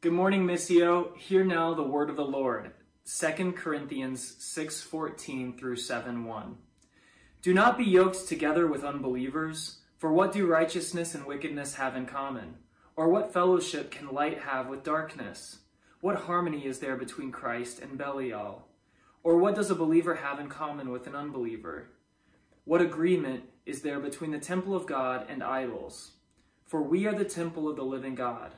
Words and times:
Good 0.00 0.12
morning, 0.12 0.46
Missio. 0.46 1.16
Hear 1.16 1.42
now 1.42 1.74
the 1.74 1.82
word 1.82 2.08
of 2.08 2.14
the 2.14 2.24
Lord. 2.24 2.72
2 3.04 3.56
Corinthians 3.56 4.36
6:14 4.38 5.58
through 5.58 5.74
7:1. 5.74 6.58
Do 7.42 7.52
not 7.52 7.76
be 7.76 7.84
yoked 7.84 8.28
together 8.28 8.68
with 8.68 8.84
unbelievers, 8.84 9.80
for 9.96 10.12
what 10.12 10.30
do 10.30 10.46
righteousness 10.46 11.16
and 11.16 11.26
wickedness 11.26 11.74
have 11.74 11.96
in 11.96 12.06
common? 12.06 12.58
Or 12.94 13.08
what 13.08 13.32
fellowship 13.32 13.90
can 13.90 14.12
light 14.12 14.42
have 14.42 14.68
with 14.68 14.84
darkness? 14.84 15.64
What 16.00 16.26
harmony 16.26 16.64
is 16.64 16.78
there 16.78 16.96
between 16.96 17.32
Christ 17.32 17.80
and 17.80 17.98
Belial? 17.98 18.68
Or 19.24 19.36
what 19.36 19.56
does 19.56 19.68
a 19.68 19.74
believer 19.74 20.14
have 20.14 20.38
in 20.38 20.48
common 20.48 20.90
with 20.90 21.08
an 21.08 21.16
unbeliever? 21.16 21.88
What 22.64 22.80
agreement 22.80 23.50
is 23.66 23.82
there 23.82 23.98
between 23.98 24.30
the 24.30 24.38
temple 24.38 24.76
of 24.76 24.86
God 24.86 25.26
and 25.28 25.42
idols? 25.42 26.12
For 26.66 26.80
we 26.80 27.04
are 27.04 27.16
the 27.16 27.24
temple 27.24 27.68
of 27.68 27.74
the 27.74 27.82
living 27.82 28.14
God. 28.14 28.54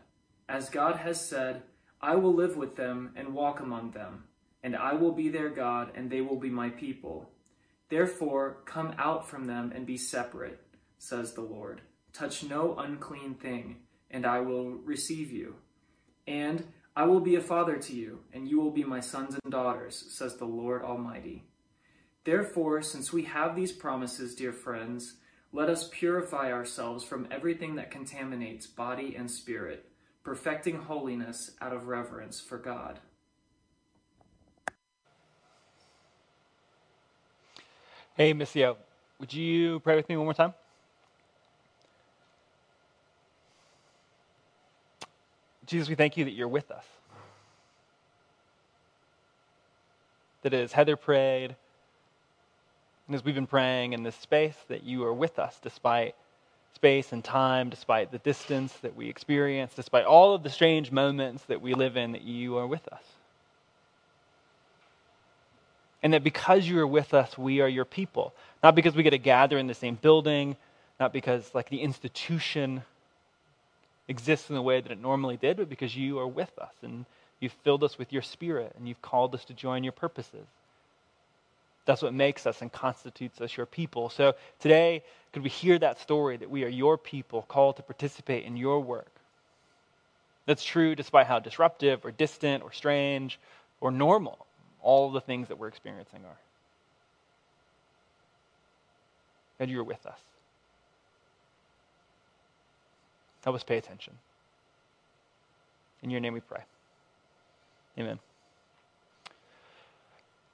As 0.50 0.68
God 0.68 0.96
has 0.96 1.24
said, 1.24 1.62
I 2.02 2.16
will 2.16 2.34
live 2.34 2.56
with 2.56 2.74
them 2.74 3.12
and 3.14 3.34
walk 3.34 3.60
among 3.60 3.92
them, 3.92 4.24
and 4.64 4.74
I 4.74 4.94
will 4.94 5.12
be 5.12 5.28
their 5.28 5.48
God, 5.48 5.92
and 5.94 6.10
they 6.10 6.22
will 6.22 6.40
be 6.40 6.50
my 6.50 6.70
people. 6.70 7.30
Therefore, 7.88 8.56
come 8.64 8.92
out 8.98 9.28
from 9.28 9.46
them 9.46 9.70
and 9.72 9.86
be 9.86 9.96
separate, 9.96 10.60
says 10.98 11.34
the 11.34 11.40
Lord. 11.40 11.82
Touch 12.12 12.42
no 12.42 12.76
unclean 12.76 13.36
thing, 13.36 13.76
and 14.10 14.26
I 14.26 14.40
will 14.40 14.70
receive 14.70 15.30
you. 15.30 15.54
And 16.26 16.64
I 16.96 17.04
will 17.04 17.20
be 17.20 17.36
a 17.36 17.40
father 17.40 17.76
to 17.76 17.94
you, 17.94 18.18
and 18.32 18.48
you 18.48 18.58
will 18.58 18.72
be 18.72 18.82
my 18.82 18.98
sons 18.98 19.38
and 19.40 19.52
daughters, 19.52 20.04
says 20.08 20.36
the 20.36 20.46
Lord 20.46 20.82
Almighty. 20.82 21.44
Therefore, 22.24 22.82
since 22.82 23.12
we 23.12 23.22
have 23.22 23.54
these 23.54 23.70
promises, 23.70 24.34
dear 24.34 24.52
friends, 24.52 25.14
let 25.52 25.70
us 25.70 25.88
purify 25.92 26.50
ourselves 26.50 27.04
from 27.04 27.28
everything 27.30 27.76
that 27.76 27.92
contaminates 27.92 28.66
body 28.66 29.14
and 29.16 29.30
spirit 29.30 29.86
perfecting 30.30 30.76
holiness 30.76 31.50
out 31.60 31.72
of 31.72 31.88
reverence 31.88 32.40
for 32.40 32.56
God. 32.56 33.00
Hey, 38.16 38.32
Missio, 38.32 38.76
would 39.18 39.34
you 39.34 39.80
pray 39.80 39.96
with 39.96 40.08
me 40.08 40.16
one 40.16 40.26
more 40.26 40.34
time? 40.34 40.54
Jesus, 45.66 45.88
we 45.88 45.96
thank 45.96 46.16
you 46.16 46.24
that 46.24 46.30
you're 46.30 46.46
with 46.46 46.70
us. 46.70 46.84
That 50.42 50.54
as 50.54 50.70
Heather 50.70 50.94
prayed, 50.94 51.56
and 53.08 53.16
as 53.16 53.24
we've 53.24 53.34
been 53.34 53.48
praying 53.48 53.94
in 53.94 54.04
this 54.04 54.14
space, 54.14 54.54
that 54.68 54.84
you 54.84 55.02
are 55.02 55.12
with 55.12 55.40
us 55.40 55.58
despite 55.60 56.14
space 56.74 57.12
and 57.12 57.22
time, 57.22 57.68
despite 57.68 58.10
the 58.10 58.18
distance 58.18 58.72
that 58.82 58.96
we 58.96 59.08
experience, 59.08 59.72
despite 59.74 60.04
all 60.04 60.34
of 60.34 60.42
the 60.42 60.50
strange 60.50 60.90
moments 60.90 61.44
that 61.44 61.60
we 61.60 61.74
live 61.74 61.96
in, 61.96 62.12
that 62.12 62.22
you 62.22 62.56
are 62.56 62.66
with 62.66 62.86
us. 62.88 63.02
And 66.02 66.14
that 66.14 66.24
because 66.24 66.66
you 66.66 66.78
are 66.78 66.86
with 66.86 67.12
us, 67.12 67.36
we 67.36 67.60
are 67.60 67.68
your 67.68 67.84
people. 67.84 68.32
Not 68.62 68.74
because 68.74 68.94
we 68.94 69.02
get 69.02 69.10
to 69.10 69.18
gather 69.18 69.58
in 69.58 69.66
the 69.66 69.74
same 69.74 69.96
building, 69.96 70.56
not 70.98 71.12
because 71.12 71.50
like 71.54 71.68
the 71.68 71.82
institution 71.82 72.82
exists 74.08 74.48
in 74.48 74.54
the 74.54 74.62
way 74.62 74.80
that 74.80 74.90
it 74.90 75.00
normally 75.00 75.36
did, 75.36 75.58
but 75.58 75.68
because 75.68 75.94
you 75.94 76.18
are 76.18 76.26
with 76.26 76.58
us 76.58 76.72
and 76.82 77.04
you've 77.40 77.52
filled 77.64 77.84
us 77.84 77.98
with 77.98 78.12
your 78.12 78.22
spirit 78.22 78.74
and 78.78 78.88
you've 78.88 79.02
called 79.02 79.34
us 79.34 79.44
to 79.46 79.54
join 79.54 79.84
your 79.84 79.92
purposes. 79.92 80.46
That's 81.90 82.02
what 82.02 82.14
makes 82.14 82.46
us 82.46 82.62
and 82.62 82.70
constitutes 82.70 83.40
us 83.40 83.56
your 83.56 83.66
people. 83.66 84.10
So 84.10 84.34
today, 84.60 85.02
could 85.32 85.42
we 85.42 85.48
hear 85.48 85.76
that 85.76 85.98
story 85.98 86.36
that 86.36 86.48
we 86.48 86.62
are 86.62 86.68
your 86.68 86.96
people 86.96 87.42
called 87.42 87.78
to 87.78 87.82
participate 87.82 88.44
in 88.44 88.56
your 88.56 88.78
work? 88.78 89.10
That's 90.46 90.62
true 90.62 90.94
despite 90.94 91.26
how 91.26 91.40
disruptive 91.40 92.04
or 92.04 92.12
distant 92.12 92.62
or 92.62 92.70
strange 92.70 93.40
or 93.80 93.90
normal 93.90 94.46
all 94.80 95.10
the 95.10 95.20
things 95.20 95.48
that 95.48 95.58
we're 95.58 95.66
experiencing 95.66 96.20
are. 96.24 96.38
And 99.58 99.68
you're 99.68 99.82
with 99.82 100.06
us. 100.06 100.20
Help 103.42 103.56
us 103.56 103.64
pay 103.64 103.78
attention. 103.78 104.12
In 106.04 106.10
your 106.10 106.20
name 106.20 106.34
we 106.34 106.40
pray. 106.40 106.62
Amen. 107.98 108.20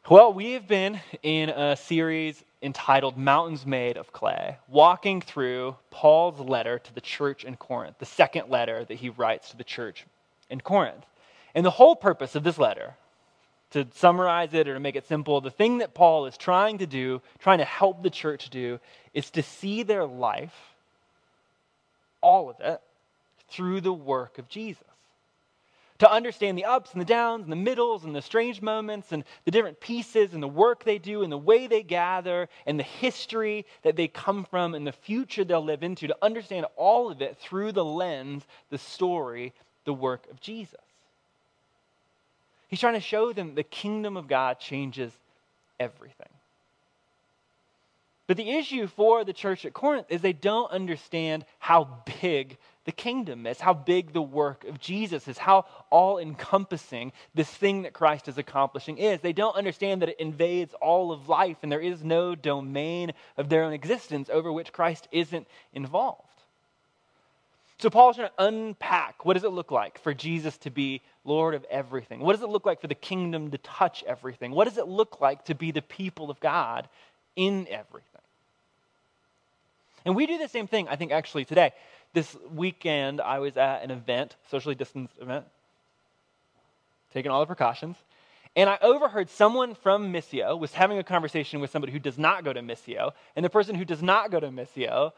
Well, 0.09 0.33
we 0.33 0.53
have 0.53 0.69
been 0.69 1.01
in 1.25 1.49
a 1.49 1.75
series 1.75 2.45
entitled 2.63 3.17
Mountains 3.17 3.67
Made 3.67 3.97
of 3.97 4.13
Clay, 4.13 4.57
walking 4.69 5.21
through 5.21 5.75
Paul's 5.91 6.39
letter 6.39 6.79
to 6.79 6.95
the 6.95 7.01
church 7.01 7.43
in 7.43 7.57
Corinth, 7.57 7.97
the 7.99 8.07
second 8.07 8.49
letter 8.49 8.85
that 8.85 8.95
he 8.95 9.09
writes 9.09 9.51
to 9.51 9.57
the 9.57 9.65
church 9.65 10.07
in 10.49 10.61
Corinth. 10.61 11.05
And 11.57 11.67
the 11.67 11.73
whole 11.73 11.97
purpose 11.97 12.37
of 12.37 12.45
this 12.45 12.57
letter, 12.57 12.95
to 13.73 13.89
summarize 13.95 14.55
it 14.55 14.69
or 14.69 14.75
to 14.75 14.81
make 14.81 14.95
it 14.95 15.09
simple, 15.09 15.41
the 15.41 15.51
thing 15.51 15.79
that 15.79 15.93
Paul 15.93 16.27
is 16.27 16.37
trying 16.37 16.79
to 16.79 16.87
do, 16.87 17.21
trying 17.41 17.59
to 17.59 17.65
help 17.65 18.05
the 18.05 18.09
church 18.09 18.49
do, 18.49 18.79
is 19.13 19.31
to 19.31 19.43
see 19.43 19.83
their 19.83 20.07
life, 20.07 20.55
all 22.21 22.49
of 22.49 22.61
it, 22.61 22.81
through 23.49 23.81
the 23.81 23.93
work 23.93 24.39
of 24.39 24.49
Jesus 24.49 24.85
to 25.99 26.11
understand 26.11 26.59
the 26.59 26.65
ups 26.65 26.93
and 26.93 27.01
the 27.01 27.07
downs 27.07 27.45
and 27.45 27.53
the 27.53 27.57
middles 27.57 28.05
and 28.05 28.15
the 28.15 28.23
strange 28.23 28.61
moments 28.61 29.13
and 29.13 29.25
the 29.45 29.51
different 29.51 29.81
pieces 29.81 30.35
and 30.35 30.43
the 30.43 30.49
work 30.49 30.85
they 30.85 30.99
do 30.99 31.23
and 31.23 31.33
the 31.33 31.39
way 31.39 31.67
they 31.67 31.83
gather 31.83 32.49
and 32.67 32.79
the 32.79 32.85
history 32.85 33.65
that 33.83 33.97
they 33.97 34.09
come 34.09 34.45
from 34.45 34.75
and 34.75 34.87
the 34.87 34.93
future 34.93 35.45
they'll 35.45 35.65
live 35.65 35.83
into, 35.83 36.07
to 36.07 36.17
understand 36.21 36.67
all 36.77 37.11
of 37.11 37.23
it 37.23 37.37
through 37.39 37.73
the 37.73 37.85
lens, 37.85 38.45
the 38.71 38.79
story, 38.79 39.53
the 39.85 39.95
work 39.95 40.27
of 40.31 40.41
Jesus. 40.41 40.81
He's 42.69 42.81
trying 42.81 42.95
to 42.95 43.01
show 43.01 43.33
them 43.33 43.55
the 43.55 43.63
kingdom 43.63 44.17
of 44.17 44.29
God 44.29 44.59
changes 44.59 45.13
everything. 45.79 46.29
But 48.27 48.37
the 48.37 48.51
issue 48.51 48.89
for 48.89 49.25
the 49.25 49.33
church 49.33 49.65
at 49.65 49.73
Corinth 49.73 50.07
is 50.09 50.21
they 50.21 50.33
don't 50.33 50.71
understand 50.73 51.45
how 51.59 52.03
big 52.21 52.59
the 52.87 52.93
kingdom 52.93 53.47
is, 53.47 53.61
how 53.61 53.75
big 53.75 54.13
the 54.13 54.23
work 54.23 54.65
of 54.65 54.81
Jesus 54.81 55.27
is, 55.29 55.37
how 55.37 55.67
all 55.91 56.19
encompassing 56.19 57.13
this 57.35 57.51
thing 57.51 57.83
that 57.83 57.93
Christ 57.93 58.29
is 58.29 58.39
accomplishing 58.39 58.97
is. 58.97 59.21
They 59.21 59.33
don't 59.33 59.57
understand 59.57 60.03
that 60.03 60.09
it 60.09 60.21
invades 60.21 60.73
all 60.81 61.11
of 61.11 61.29
life 61.29 61.59
and 61.63 61.71
there 61.71 61.81
is 61.81 62.05
no 62.05 62.37
domain 62.37 63.13
of 63.37 63.49
their 63.49 63.65
own 63.65 63.73
existence 63.73 64.31
over 64.33 64.53
which 64.53 64.73
Christ 64.73 65.09
isn't 65.11 65.49
involved. 65.75 66.23
So 67.79 67.91
Paul's 67.91 68.17
trying 68.17 68.29
to 68.29 68.45
unpack 68.45 69.25
what 69.25 69.35
does 69.35 69.45
it 69.45 69.51
look 69.51 69.73
like 69.73 69.99
for 69.99 70.15
Jesus 70.15 70.57
to 70.59 70.71
be 70.71 71.03
Lord 71.25 71.55
of 71.55 71.65
everything? 71.69 72.21
What 72.21 72.35
does 72.35 72.43
it 72.43 72.49
look 72.49 72.65
like 72.65 72.81
for 72.81 72.87
the 72.87 72.95
kingdom 72.95 73.51
to 73.51 73.59
touch 73.59 74.05
everything? 74.07 74.53
What 74.53 74.65
does 74.65 74.79
it 74.79 74.87
look 74.87 75.21
like 75.21 75.45
to 75.47 75.57
be 75.57 75.73
the 75.73 75.83
people 75.83 76.31
of 76.31 76.39
God 76.39 76.89
in 77.35 77.67
everything? 77.69 78.23
And 80.07 80.15
we 80.15 80.27
do 80.27 80.39
the 80.39 80.49
same 80.49 80.69
thing, 80.69 80.87
I 80.89 80.95
think, 80.95 81.11
actually 81.11 81.45
today. 81.45 81.73
This 82.13 82.37
weekend, 82.51 83.21
I 83.21 83.39
was 83.41 83.57
at 83.57 83.83
an 83.83 83.91
event, 83.91 84.37
socially 84.51 84.75
distanced 84.75 85.19
event, 85.21 85.45
taking 87.13 87.31
all 87.31 87.41
the 87.41 87.47
precautions. 87.47 87.97
And 88.55 88.71
I 88.71 88.79
overheard 88.81 89.29
someone 89.29 89.75
from 89.75 90.13
Missio 90.13 90.59
was 90.59 90.73
having 90.73 90.99
a 90.99 91.05
conversation 91.05 91.61
with 91.61 91.71
somebody 91.71 91.93
who 91.93 91.99
does 91.99 92.17
not 92.17 92.43
go 92.43 92.55
to 92.55 92.61
Missio. 92.61 93.13
And 93.37 93.45
the 93.45 93.51
person 93.51 93.75
who 93.75 93.85
does 93.85 94.03
not 94.03 94.31
go 94.31 94.41
to 94.41 94.49
Missio 94.49 95.13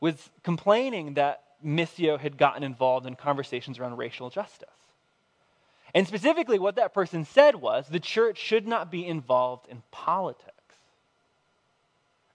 was 0.00 0.30
complaining 0.42 1.14
that 1.14 1.42
Missio 1.64 2.18
had 2.18 2.38
gotten 2.38 2.62
involved 2.62 3.06
in 3.06 3.14
conversations 3.14 3.78
around 3.78 3.98
racial 3.98 4.30
justice. 4.30 4.68
And 5.94 6.06
specifically, 6.06 6.58
what 6.58 6.76
that 6.76 6.94
person 6.94 7.24
said 7.24 7.56
was 7.56 7.88
the 7.88 8.00
church 8.00 8.38
should 8.38 8.66
not 8.66 8.90
be 8.90 9.06
involved 9.06 9.68
in 9.68 9.82
politics. 9.90 10.57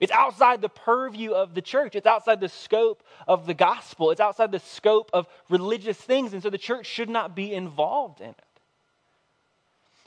It's 0.04 0.12
outside 0.12 0.62
the 0.62 0.68
purview 0.68 1.32
of 1.32 1.54
the 1.54 1.62
church. 1.62 1.96
It's 1.96 2.06
outside 2.06 2.42
the 2.42 2.50
scope 2.50 3.04
of 3.26 3.46
the 3.46 3.54
gospel. 3.54 4.12
It's 4.12 4.20
outside 4.20 4.52
the 4.52 4.60
scope 4.60 5.10
of 5.14 5.30
religious 5.50 5.96
things. 5.96 6.34
And 6.34 6.44
so 6.44 6.50
the 6.50 6.58
church 6.58 6.88
should 6.88 7.10
not 7.10 7.38
be 7.38 7.54
involved 7.54 8.20
in 8.20 8.32
it. 8.32 8.44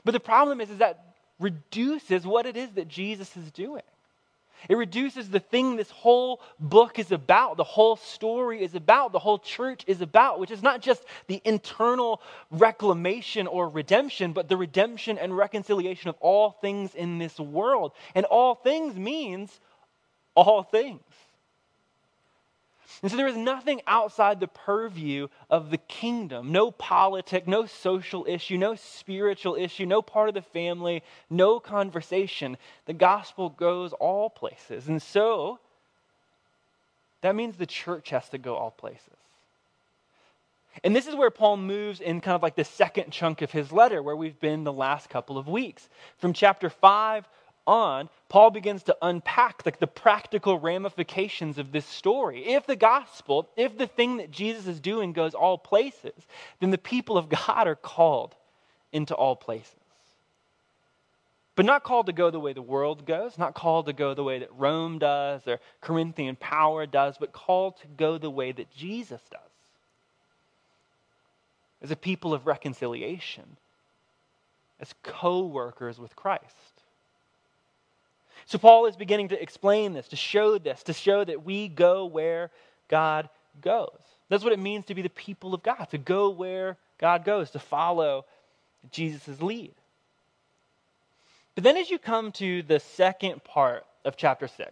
But 0.05 0.11
the 0.11 0.19
problem 0.19 0.61
is, 0.61 0.69
is 0.69 0.77
that 0.77 1.15
reduces 1.39 2.27
what 2.27 2.45
it 2.45 2.55
is 2.55 2.69
that 2.73 2.87
Jesus 2.87 3.35
is 3.35 3.49
doing. 3.49 3.81
It 4.69 4.75
reduces 4.75 5.31
the 5.31 5.39
thing 5.39 5.75
this 5.75 5.89
whole 5.89 6.41
book 6.59 6.99
is 6.99 7.11
about, 7.11 7.57
the 7.57 7.63
whole 7.63 7.95
story 7.95 8.61
is 8.61 8.75
about, 8.75 9.13
the 9.13 9.19
whole 9.19 9.39
church 9.39 9.83
is 9.87 10.01
about, 10.01 10.39
which 10.39 10.51
is 10.51 10.61
not 10.61 10.79
just 10.79 11.03
the 11.25 11.41
internal 11.43 12.21
reclamation 12.51 13.47
or 13.47 13.67
redemption, 13.67 14.33
but 14.33 14.47
the 14.47 14.57
redemption 14.57 15.17
and 15.17 15.35
reconciliation 15.35 16.09
of 16.09 16.17
all 16.19 16.51
things 16.51 16.93
in 16.93 17.17
this 17.17 17.39
world. 17.39 17.93
And 18.13 18.27
all 18.27 18.53
things 18.53 18.95
means 18.95 19.59
all 20.37 20.63
things. 20.63 21.01
And 23.01 23.11
so 23.11 23.17
there 23.17 23.27
is 23.27 23.37
nothing 23.37 23.81
outside 23.85 24.39
the 24.39 24.47
purview 24.47 25.27
of 25.49 25.69
the 25.69 25.77
kingdom 25.77 26.51
no 26.51 26.71
politic, 26.71 27.47
no 27.47 27.65
social 27.65 28.25
issue, 28.27 28.57
no 28.57 28.75
spiritual 28.75 29.55
issue, 29.55 29.85
no 29.85 30.01
part 30.01 30.29
of 30.29 30.35
the 30.35 30.41
family, 30.41 31.03
no 31.29 31.59
conversation. 31.59 32.57
The 32.85 32.93
gospel 32.93 33.49
goes 33.49 33.93
all 33.93 34.29
places. 34.29 34.87
And 34.87 35.01
so 35.01 35.59
that 37.21 37.35
means 37.35 37.57
the 37.57 37.65
church 37.65 38.09
has 38.09 38.29
to 38.29 38.37
go 38.37 38.55
all 38.55 38.71
places. 38.71 39.03
And 40.83 40.95
this 40.95 41.07
is 41.07 41.15
where 41.15 41.31
Paul 41.31 41.57
moves 41.57 41.99
in 41.99 42.21
kind 42.21 42.35
of 42.35 42.43
like 42.43 42.55
the 42.55 42.63
second 42.63 43.11
chunk 43.11 43.41
of 43.41 43.51
his 43.51 43.71
letter, 43.71 44.01
where 44.01 44.15
we've 44.15 44.39
been 44.39 44.63
the 44.63 44.73
last 44.73 45.09
couple 45.09 45.37
of 45.37 45.47
weeks. 45.47 45.89
From 46.17 46.33
chapter 46.33 46.69
5 46.69 47.27
on, 47.67 48.09
Paul 48.29 48.49
begins 48.49 48.83
to 48.83 48.97
unpack 49.01 49.65
like 49.65 49.79
the 49.79 49.87
practical 49.87 50.57
ramifications 50.57 51.57
of 51.57 51.71
this 51.71 51.85
story. 51.85 52.47
If 52.47 52.65
the 52.65 52.75
gospel, 52.75 53.49
if 53.55 53.77
the 53.77 53.87
thing 53.87 54.17
that 54.17 54.31
Jesus 54.31 54.65
is 54.65 54.79
doing 54.79 55.13
goes 55.13 55.33
all 55.33 55.57
places, 55.57 56.13
then 56.59 56.71
the 56.71 56.77
people 56.77 57.17
of 57.17 57.29
God 57.29 57.67
are 57.67 57.75
called 57.75 58.35
into 58.91 59.13
all 59.13 59.35
places. 59.35 59.75
But 61.55 61.65
not 61.65 61.83
called 61.83 62.05
to 62.05 62.13
go 62.13 62.29
the 62.29 62.39
way 62.39 62.53
the 62.53 62.61
world 62.61 63.05
goes, 63.05 63.37
not 63.37 63.55
called 63.55 63.87
to 63.87 63.93
go 63.93 64.13
the 64.13 64.23
way 64.23 64.39
that 64.39 64.53
Rome 64.55 64.99
does 64.99 65.41
or 65.47 65.59
Corinthian 65.81 66.35
power 66.35 66.85
does, 66.85 67.17
but 67.17 67.33
called 67.33 67.77
to 67.77 67.87
go 67.97 68.17
the 68.17 68.29
way 68.29 68.51
that 68.51 68.71
Jesus 68.71 69.21
does. 69.31 69.41
As 71.81 71.91
a 71.91 71.95
people 71.95 72.33
of 72.33 72.45
reconciliation, 72.45 73.57
as 74.79 74.93
co 75.01 75.45
workers 75.45 75.99
with 75.99 76.15
Christ. 76.15 76.76
So 78.47 78.57
Paul 78.57 78.85
is 78.85 78.95
beginning 78.95 79.29
to 79.29 79.41
explain 79.41 79.93
this, 79.93 80.07
to 80.07 80.15
show 80.15 80.57
this, 80.57 80.81
to 80.83 80.93
show 80.93 81.23
that 81.23 81.43
we 81.43 81.67
go 81.67 82.05
where 82.05 82.49
God 82.87 83.27
goes. 83.61 83.99
That's 84.29 84.43
what 84.43 84.53
it 84.53 84.59
means 84.59 84.85
to 84.85 84.95
be 84.95 85.01
the 85.01 85.09
people 85.09 85.53
of 85.53 85.63
God, 85.63 85.85
to 85.91 85.97
go 85.97 86.29
where 86.29 86.77
God 86.97 87.25
goes, 87.25 87.51
to 87.51 87.59
follow 87.59 88.25
Jesus' 88.89 89.41
lead. 89.41 89.73
But 91.55 91.65
then 91.65 91.75
as 91.75 91.89
you 91.89 91.99
come 91.99 92.31
to 92.33 92.63
the 92.63 92.79
second 92.79 93.43
part 93.43 93.85
of 94.05 94.15
chapter 94.15 94.47
6, 94.47 94.71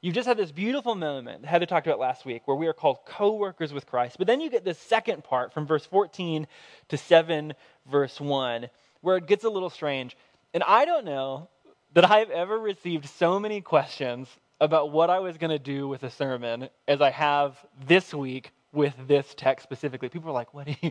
you've 0.00 0.14
just 0.14 0.28
had 0.28 0.36
this 0.36 0.52
beautiful 0.52 0.94
moment 0.94 1.42
that 1.42 1.48
Heather 1.48 1.66
talked 1.66 1.88
about 1.88 1.98
last 1.98 2.24
week 2.24 2.42
where 2.46 2.56
we 2.56 2.68
are 2.68 2.72
called 2.72 2.98
co-workers 3.06 3.72
with 3.72 3.86
Christ. 3.86 4.18
But 4.18 4.28
then 4.28 4.40
you 4.40 4.50
get 4.50 4.64
this 4.64 4.78
second 4.78 5.24
part 5.24 5.52
from 5.52 5.66
verse 5.66 5.86
14 5.86 6.46
to 6.90 6.96
7 6.96 7.54
verse 7.90 8.20
1 8.20 8.68
where 9.00 9.16
it 9.16 9.26
gets 9.26 9.42
a 9.42 9.50
little 9.50 9.70
strange. 9.70 10.16
And 10.52 10.62
I 10.62 10.84
don't 10.84 11.04
know 11.04 11.48
that 11.94 12.10
I 12.10 12.18
have 12.18 12.30
ever 12.30 12.58
received 12.58 13.08
so 13.08 13.38
many 13.38 13.60
questions 13.60 14.28
about 14.60 14.90
what 14.90 15.10
I 15.10 15.20
was 15.20 15.38
going 15.38 15.50
to 15.50 15.58
do 15.58 15.88
with 15.88 16.02
a 16.02 16.10
sermon 16.10 16.68
as 16.86 17.00
I 17.00 17.10
have 17.10 17.56
this 17.86 18.12
week 18.12 18.50
with 18.72 18.94
this 19.06 19.32
text 19.36 19.62
specifically. 19.62 20.08
People 20.08 20.30
are 20.30 20.34
like, 20.34 20.52
what 20.52 20.66
are 20.66 20.76
you, 20.82 20.90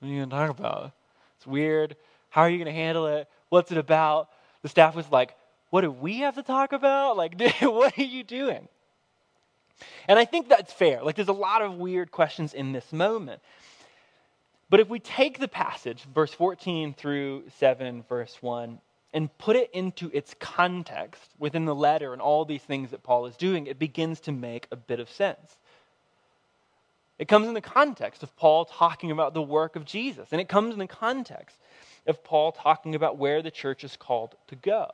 you 0.00 0.18
going 0.18 0.30
to 0.30 0.36
talk 0.36 0.50
about? 0.50 0.92
It's 1.36 1.46
weird. 1.46 1.96
How 2.30 2.42
are 2.42 2.50
you 2.50 2.58
going 2.58 2.72
to 2.72 2.80
handle 2.80 3.06
it? 3.06 3.28
What's 3.48 3.72
it 3.72 3.78
about? 3.78 4.30
The 4.62 4.68
staff 4.68 4.94
was 4.94 5.10
like, 5.10 5.36
what 5.70 5.80
do 5.80 5.90
we 5.90 6.18
have 6.18 6.36
to 6.36 6.42
talk 6.42 6.72
about? 6.72 7.16
Like, 7.16 7.40
what 7.60 7.98
are 7.98 8.02
you 8.02 8.22
doing? 8.22 8.68
And 10.06 10.18
I 10.18 10.24
think 10.24 10.48
that's 10.48 10.72
fair. 10.72 11.02
Like, 11.02 11.16
there's 11.16 11.28
a 11.28 11.32
lot 11.32 11.62
of 11.62 11.74
weird 11.74 12.12
questions 12.12 12.54
in 12.54 12.72
this 12.72 12.92
moment. 12.92 13.40
But 14.70 14.80
if 14.80 14.88
we 14.88 15.00
take 15.00 15.38
the 15.38 15.48
passage, 15.48 16.04
verse 16.14 16.32
14 16.32 16.94
through 16.94 17.44
7, 17.58 18.04
verse 18.08 18.36
1, 18.40 18.78
and 19.14 19.36
put 19.38 19.54
it 19.54 19.70
into 19.72 20.10
its 20.12 20.34
context 20.40 21.30
within 21.38 21.64
the 21.66 21.74
letter 21.74 22.12
and 22.12 22.20
all 22.20 22.44
these 22.44 22.62
things 22.62 22.90
that 22.90 23.04
Paul 23.04 23.26
is 23.26 23.36
doing, 23.36 23.68
it 23.68 23.78
begins 23.78 24.18
to 24.20 24.32
make 24.32 24.66
a 24.72 24.76
bit 24.76 24.98
of 24.98 25.08
sense. 25.08 25.56
It 27.16 27.28
comes 27.28 27.46
in 27.46 27.54
the 27.54 27.60
context 27.60 28.24
of 28.24 28.36
Paul 28.36 28.64
talking 28.64 29.12
about 29.12 29.32
the 29.32 29.40
work 29.40 29.76
of 29.76 29.84
Jesus, 29.84 30.28
and 30.32 30.40
it 30.40 30.48
comes 30.48 30.72
in 30.72 30.80
the 30.80 30.88
context 30.88 31.56
of 32.08 32.24
Paul 32.24 32.50
talking 32.50 32.96
about 32.96 33.16
where 33.16 33.40
the 33.40 33.52
church 33.52 33.84
is 33.84 33.96
called 33.96 34.34
to 34.48 34.56
go. 34.56 34.88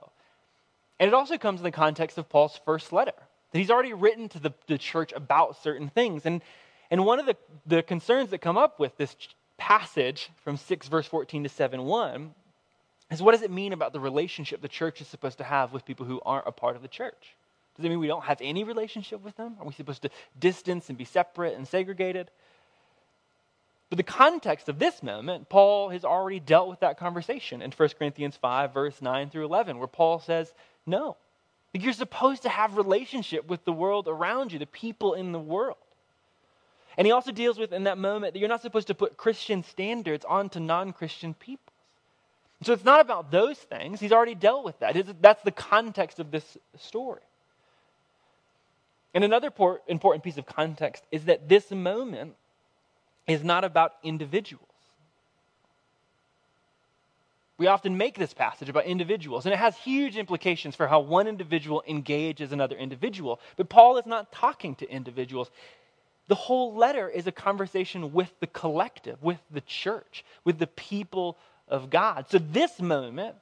And 1.00 1.08
it 1.08 1.14
also 1.14 1.38
comes 1.38 1.60
in 1.60 1.64
the 1.64 1.70
context 1.70 2.18
of 2.18 2.28
Paul's 2.28 2.60
first 2.66 2.92
letter, 2.92 3.14
that 3.52 3.58
he's 3.58 3.70
already 3.70 3.94
written 3.94 4.28
to 4.28 4.38
the, 4.38 4.52
the 4.66 4.76
church 4.76 5.14
about 5.16 5.62
certain 5.62 5.88
things. 5.88 6.26
And, 6.26 6.42
and 6.90 7.06
one 7.06 7.20
of 7.20 7.24
the, 7.24 7.36
the 7.64 7.82
concerns 7.82 8.28
that 8.30 8.42
come 8.42 8.58
up 8.58 8.78
with 8.78 8.98
this 8.98 9.16
passage 9.56 10.28
from 10.44 10.58
6 10.58 10.88
verse 10.88 11.06
14 11.06 11.44
to 11.44 11.48
7 11.48 11.82
1 11.82 12.34
is 13.10 13.22
what 13.22 13.32
does 13.32 13.42
it 13.42 13.50
mean 13.50 13.72
about 13.72 13.92
the 13.92 14.00
relationship 14.00 14.60
the 14.60 14.68
church 14.68 15.00
is 15.00 15.08
supposed 15.08 15.38
to 15.38 15.44
have 15.44 15.72
with 15.72 15.84
people 15.84 16.06
who 16.06 16.20
aren't 16.24 16.46
a 16.46 16.52
part 16.52 16.76
of 16.76 16.82
the 16.82 16.88
church? 16.88 17.34
Does 17.76 17.84
it 17.84 17.88
mean 17.88 17.98
we 17.98 18.06
don't 18.06 18.24
have 18.24 18.40
any 18.42 18.64
relationship 18.64 19.22
with 19.22 19.36
them? 19.36 19.56
Are 19.58 19.66
we 19.66 19.72
supposed 19.72 20.02
to 20.02 20.10
distance 20.38 20.88
and 20.88 20.98
be 20.98 21.04
separate 21.04 21.56
and 21.56 21.66
segregated? 21.66 22.30
But 23.88 23.96
the 23.96 24.04
context 24.04 24.68
of 24.68 24.78
this 24.78 25.02
moment, 25.02 25.48
Paul 25.48 25.88
has 25.88 26.04
already 26.04 26.38
dealt 26.38 26.68
with 26.68 26.80
that 26.80 26.98
conversation 26.98 27.60
in 27.60 27.72
1 27.72 27.88
Corinthians 27.98 28.36
5, 28.36 28.72
verse 28.72 29.02
9 29.02 29.30
through 29.30 29.44
11, 29.44 29.78
where 29.78 29.88
Paul 29.88 30.20
says, 30.20 30.52
No. 30.86 31.16
You're 31.72 31.92
supposed 31.92 32.42
to 32.42 32.48
have 32.48 32.76
relationship 32.76 33.46
with 33.46 33.64
the 33.64 33.72
world 33.72 34.08
around 34.08 34.52
you, 34.52 34.58
the 34.58 34.66
people 34.66 35.14
in 35.14 35.32
the 35.32 35.38
world. 35.38 35.76
And 36.98 37.06
he 37.06 37.12
also 37.12 37.30
deals 37.32 37.58
with 37.58 37.72
in 37.72 37.84
that 37.84 37.98
moment 37.98 38.34
that 38.34 38.40
you're 38.40 38.48
not 38.48 38.62
supposed 38.62 38.88
to 38.88 38.94
put 38.94 39.16
Christian 39.16 39.62
standards 39.62 40.24
onto 40.24 40.60
non 40.60 40.92
Christian 40.92 41.34
people. 41.34 41.69
So 42.62 42.72
it's 42.72 42.84
not 42.84 43.00
about 43.00 43.30
those 43.30 43.58
things. 43.58 44.00
He's 44.00 44.12
already 44.12 44.34
dealt 44.34 44.64
with 44.64 44.78
that. 44.80 45.22
That's 45.22 45.42
the 45.42 45.50
context 45.50 46.18
of 46.18 46.30
this 46.30 46.58
story. 46.78 47.22
And 49.14 49.24
another 49.24 49.50
important 49.88 50.22
piece 50.22 50.36
of 50.36 50.46
context 50.46 51.02
is 51.10 51.24
that 51.24 51.48
this 51.48 51.70
moment 51.70 52.34
is 53.26 53.42
not 53.42 53.64
about 53.64 53.92
individuals. 54.02 54.66
We 57.56 57.66
often 57.66 57.96
make 57.98 58.16
this 58.16 58.32
passage 58.32 58.68
about 58.68 58.86
individuals, 58.86 59.44
and 59.44 59.52
it 59.52 59.58
has 59.58 59.76
huge 59.76 60.16
implications 60.16 60.76
for 60.76 60.86
how 60.86 61.00
one 61.00 61.26
individual 61.26 61.82
engages 61.86 62.52
another 62.52 62.76
individual. 62.76 63.40
But 63.56 63.68
Paul 63.68 63.98
is 63.98 64.06
not 64.06 64.32
talking 64.32 64.74
to 64.76 64.90
individuals. 64.90 65.50
The 66.28 66.34
whole 66.34 66.74
letter 66.74 67.08
is 67.08 67.26
a 67.26 67.32
conversation 67.32 68.12
with 68.12 68.32
the 68.40 68.46
collective, 68.46 69.22
with 69.22 69.38
the 69.50 69.60
church, 69.62 70.24
with 70.44 70.58
the 70.58 70.68
people 70.68 71.36
of 71.70 71.90
God. 71.90 72.26
So 72.28 72.38
this 72.38 72.80
moment, 72.80 73.34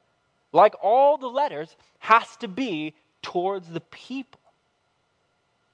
like 0.52 0.74
all 0.82 1.16
the 1.16 1.28
letters, 1.28 1.74
has 1.98 2.36
to 2.36 2.48
be 2.48 2.94
towards 3.22 3.68
the 3.68 3.80
people, 3.80 4.40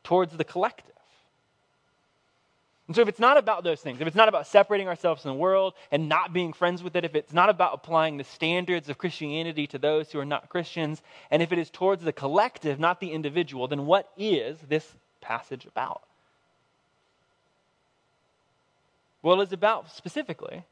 towards 0.02 0.36
the 0.36 0.44
collective. 0.44 0.94
And 2.86 2.94
so, 2.94 3.00
if 3.00 3.08
it's 3.08 3.18
not 3.18 3.38
about 3.38 3.64
those 3.64 3.80
things, 3.80 4.00
if 4.00 4.06
it's 4.06 4.16
not 4.16 4.28
about 4.28 4.46
separating 4.46 4.88
ourselves 4.88 5.22
from 5.22 5.30
the 5.30 5.38
world 5.38 5.72
and 5.90 6.06
not 6.06 6.34
being 6.34 6.52
friends 6.52 6.82
with 6.82 6.94
it, 6.96 7.04
if 7.04 7.14
it's 7.14 7.32
not 7.32 7.48
about 7.48 7.72
applying 7.72 8.18
the 8.18 8.24
standards 8.24 8.90
of 8.90 8.98
Christianity 8.98 9.66
to 9.68 9.78
those 9.78 10.12
who 10.12 10.18
are 10.18 10.24
not 10.26 10.50
Christians, 10.50 11.00
and 11.30 11.42
if 11.42 11.50
it 11.50 11.58
is 11.58 11.70
towards 11.70 12.04
the 12.04 12.12
collective, 12.12 12.78
not 12.78 13.00
the 13.00 13.12
individual, 13.12 13.68
then 13.68 13.86
what 13.86 14.10
is 14.18 14.58
this 14.68 14.86
passage 15.22 15.64
about? 15.64 16.02
Well, 19.22 19.40
it's 19.40 19.54
about 19.54 19.90
specifically 19.90 20.62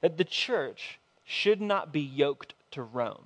that 0.00 0.16
the 0.16 0.24
church 0.24 0.98
should 1.24 1.60
not 1.60 1.92
be 1.92 2.00
yoked 2.00 2.54
to 2.72 2.82
Rome. 2.82 3.24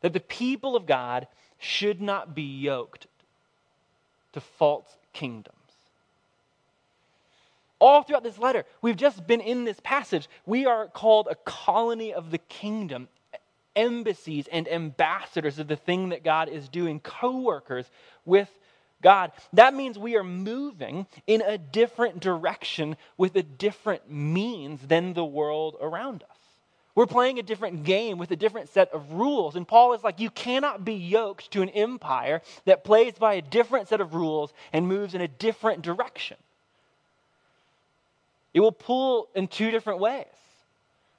That 0.00 0.12
the 0.12 0.20
people 0.20 0.76
of 0.76 0.86
God 0.86 1.26
should 1.58 2.00
not 2.00 2.34
be 2.34 2.42
yoked 2.42 3.06
to 4.32 4.40
false 4.40 4.96
kingdoms. 5.12 5.56
All 7.78 8.02
throughout 8.02 8.22
this 8.22 8.38
letter, 8.38 8.64
we've 8.82 8.96
just 8.96 9.26
been 9.26 9.40
in 9.40 9.64
this 9.64 9.80
passage. 9.82 10.28
We 10.46 10.66
are 10.66 10.88
called 10.88 11.28
a 11.30 11.34
colony 11.34 12.12
of 12.12 12.30
the 12.30 12.38
kingdom, 12.38 13.08
embassies 13.76 14.46
and 14.50 14.68
ambassadors 14.68 15.58
of 15.58 15.68
the 15.68 15.76
thing 15.76 16.10
that 16.10 16.22
God 16.22 16.48
is 16.48 16.68
doing, 16.68 17.00
co 17.00 17.40
workers 17.40 17.86
with 18.24 18.50
God. 19.04 19.32
That 19.52 19.74
means 19.74 19.98
we 19.98 20.16
are 20.16 20.24
moving 20.24 21.06
in 21.26 21.42
a 21.42 21.58
different 21.58 22.20
direction 22.20 22.96
with 23.18 23.36
a 23.36 23.42
different 23.42 24.10
means 24.10 24.80
than 24.80 25.12
the 25.12 25.24
world 25.24 25.76
around 25.80 26.24
us. 26.24 26.38
We're 26.94 27.06
playing 27.06 27.38
a 27.38 27.42
different 27.42 27.84
game 27.84 28.18
with 28.18 28.30
a 28.30 28.36
different 28.36 28.70
set 28.70 28.92
of 28.92 29.12
rules. 29.12 29.56
And 29.56 29.68
Paul 29.68 29.92
is 29.92 30.02
like, 30.02 30.20
you 30.20 30.30
cannot 30.30 30.84
be 30.86 30.94
yoked 30.94 31.50
to 31.50 31.60
an 31.60 31.68
empire 31.68 32.40
that 32.64 32.82
plays 32.82 33.12
by 33.14 33.34
a 33.34 33.42
different 33.42 33.88
set 33.88 34.00
of 34.00 34.14
rules 34.14 34.54
and 34.72 34.88
moves 34.88 35.14
in 35.14 35.20
a 35.20 35.28
different 35.28 35.82
direction. 35.82 36.38
It 38.54 38.60
will 38.60 38.72
pull 38.72 39.28
in 39.34 39.48
two 39.48 39.70
different 39.70 40.00
ways. 40.00 40.26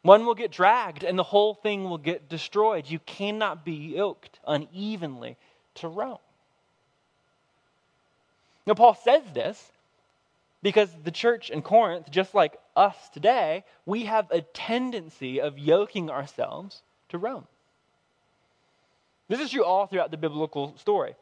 One 0.02 0.26
will 0.26 0.36
get 0.36 0.52
dragged 0.52 1.04
and 1.04 1.20
the 1.20 1.24
whole 1.24 1.54
thing 1.54 1.84
will 1.84 2.00
get 2.00 2.30
destroyed. 2.30 2.90
You 2.90 3.00
cannot 3.00 3.64
be 3.64 3.74
yoked 3.74 4.40
unevenly 4.48 5.38
to 5.76 5.88
Rome. 5.88 6.18
Now, 8.68 8.74
Paul 8.74 8.96
says 8.96 9.24
this 9.34 9.72
because 10.64 10.90
the 11.04 11.12
church 11.12 11.50
in 11.50 11.62
Corinth, 11.62 12.10
just 12.10 12.34
like 12.34 12.58
us 12.76 12.96
today, 13.14 13.64
we 13.86 14.06
have 14.06 14.30
a 14.32 14.42
tendency 14.42 15.40
of 15.40 15.60
yoking 15.60 16.10
ourselves 16.10 16.82
to 17.10 17.18
Rome. 17.18 17.46
This 19.28 19.40
is 19.40 19.52
true 19.52 19.64
all 19.64 19.88
throughout 19.88 20.12
the 20.12 20.18
biblical 20.18 20.76
story. 20.78 21.16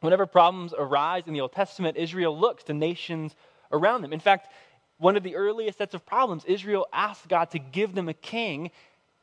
Whenever 0.00 0.26
problems 0.26 0.74
arise 0.76 1.24
in 1.26 1.32
the 1.32 1.40
Old 1.40 1.52
Testament, 1.52 1.96
Israel 1.96 2.38
looks 2.38 2.64
to 2.64 2.74
nations 2.74 3.34
around 3.72 4.02
them. 4.02 4.12
In 4.12 4.20
fact, 4.20 4.48
one 4.98 5.16
of 5.16 5.22
the 5.22 5.36
earliest 5.36 5.78
sets 5.78 5.94
of 5.94 6.06
problems, 6.06 6.44
Israel 6.44 6.86
asked 6.92 7.28
God 7.28 7.50
to 7.50 7.58
give 7.58 7.94
them 7.94 8.08
a 8.08 8.14
king, 8.14 8.70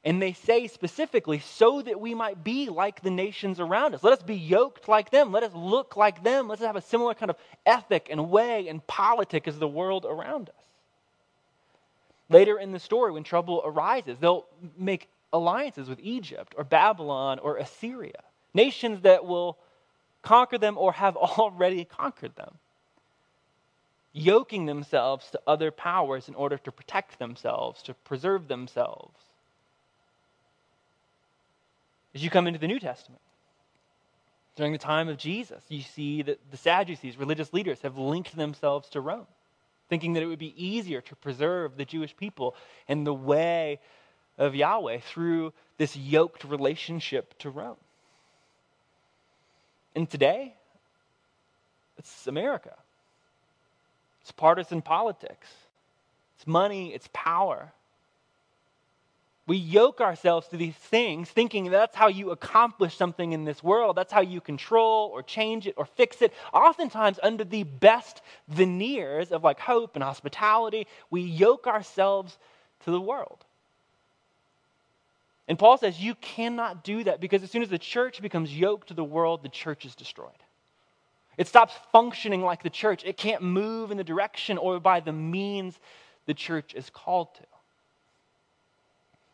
And 0.05 0.21
they 0.21 0.33
say 0.33 0.67
specifically, 0.67 1.39
so 1.39 1.81
that 1.81 1.99
we 1.99 2.13
might 2.13 2.43
be 2.43 2.69
like 2.69 3.01
the 3.01 3.09
nations 3.09 3.59
around 3.59 3.95
us. 3.95 4.03
Let 4.03 4.13
us 4.13 4.21
be 4.21 4.35
yoked 4.35 4.87
like 4.87 5.09
them. 5.09 5.31
Let 5.31 5.41
us 5.41 5.53
look 5.55 5.97
like 5.97 6.23
them. 6.23 6.47
Let's 6.47 6.61
have 6.61 6.75
a 6.75 6.81
similar 6.81 7.15
kind 7.15 7.31
of 7.31 7.37
ethic 7.65 8.09
and 8.11 8.29
way 8.29 8.67
and 8.67 8.85
politic 8.85 9.47
as 9.47 9.57
the 9.57 9.67
world 9.67 10.05
around 10.07 10.49
us. 10.49 10.65
Later 12.29 12.59
in 12.59 12.71
the 12.71 12.79
story, 12.79 13.11
when 13.11 13.23
trouble 13.23 13.63
arises, 13.65 14.19
they'll 14.19 14.45
make 14.77 15.09
alliances 15.33 15.89
with 15.89 15.99
Egypt 15.99 16.53
or 16.55 16.63
Babylon 16.63 17.39
or 17.39 17.57
Assyria, 17.57 18.23
nations 18.53 19.01
that 19.01 19.25
will 19.25 19.57
conquer 20.21 20.59
them 20.59 20.77
or 20.77 20.91
have 20.93 21.17
already 21.17 21.83
conquered 21.83 22.35
them, 22.35 22.59
yoking 24.13 24.67
themselves 24.67 25.31
to 25.31 25.41
other 25.47 25.71
powers 25.71 26.29
in 26.29 26.35
order 26.35 26.59
to 26.59 26.71
protect 26.71 27.17
themselves, 27.17 27.81
to 27.83 27.95
preserve 27.95 28.47
themselves. 28.47 29.19
As 32.15 32.23
you 32.23 32.29
come 32.29 32.47
into 32.47 32.59
the 32.59 32.67
New 32.67 32.79
Testament, 32.79 33.21
during 34.55 34.71
the 34.71 34.77
time 34.77 35.09
of 35.09 35.17
Jesus, 35.17 35.61
you 35.67 35.81
see 35.81 36.21
that 36.21 36.39
the 36.49 36.55
Sadducees, 36.55 37.17
religious 37.17 37.51
leaders, 37.51 37.81
have 37.81 37.97
linked 37.97 38.33
themselves 38.37 38.87
to 38.91 39.01
Rome, 39.01 39.27
thinking 39.89 40.13
that 40.13 40.23
it 40.23 40.27
would 40.27 40.39
be 40.39 40.53
easier 40.55 41.01
to 41.01 41.15
preserve 41.17 41.75
the 41.75 41.83
Jewish 41.83 42.15
people 42.15 42.55
and 42.87 43.05
the 43.05 43.13
way 43.13 43.81
of 44.37 44.55
Yahweh 44.55 44.99
through 44.99 45.51
this 45.77 45.97
yoked 45.97 46.45
relationship 46.45 47.37
to 47.39 47.49
Rome. 47.49 47.75
And 49.93 50.09
today, 50.09 50.53
it's 51.97 52.27
America. 52.27 52.75
It's 54.21 54.31
partisan 54.31 54.81
politics. 54.81 55.49
It's 56.37 56.47
money, 56.47 56.93
it's 56.93 57.09
power. 57.11 57.73
We 59.47 59.57
yoke 59.57 60.01
ourselves 60.01 60.47
to 60.47 60.57
these 60.57 60.73
things 60.73 61.29
thinking 61.29 61.69
that's 61.69 61.95
how 61.95 62.07
you 62.07 62.31
accomplish 62.31 62.97
something 62.97 63.31
in 63.31 63.45
this 63.45 63.61
world. 63.63 63.95
That's 63.95 64.11
how 64.11 64.21
you 64.21 64.41
control 64.41 65.11
or 65.13 65.21
change 65.21 65.67
it 65.67 65.75
or 65.77 65.85
fix 65.85 66.21
it. 66.23 66.33
Oftentimes, 66.51 67.19
under 67.21 67.43
the 67.43 67.63
best 67.63 68.23
veneers 68.47 69.31
of 69.31 69.43
like 69.43 69.59
hope 69.59 69.95
and 69.95 70.03
hospitality, 70.03 70.87
we 71.11 71.21
yoke 71.21 71.67
ourselves 71.67 72.37
to 72.85 72.91
the 72.91 73.01
world. 73.01 73.45
And 75.47 75.59
Paul 75.59 75.77
says 75.77 75.99
you 75.99 76.15
cannot 76.15 76.83
do 76.83 77.03
that 77.03 77.21
because 77.21 77.43
as 77.43 77.51
soon 77.51 77.61
as 77.61 77.69
the 77.69 77.77
church 77.77 78.23
becomes 78.23 78.55
yoked 78.55 78.87
to 78.87 78.95
the 78.95 79.03
world, 79.03 79.43
the 79.43 79.49
church 79.49 79.85
is 79.85 79.93
destroyed. 79.93 80.31
It 81.37 81.47
stops 81.47 81.73
functioning 81.91 82.41
like 82.41 82.63
the 82.63 82.69
church. 82.71 83.03
It 83.05 83.17
can't 83.17 83.43
move 83.43 83.91
in 83.91 83.97
the 83.97 84.03
direction 84.03 84.57
or 84.57 84.79
by 84.79 85.01
the 85.01 85.11
means 85.11 85.77
the 86.25 86.33
church 86.33 86.73
is 86.73 86.89
called 86.89 87.35
to. 87.35 87.43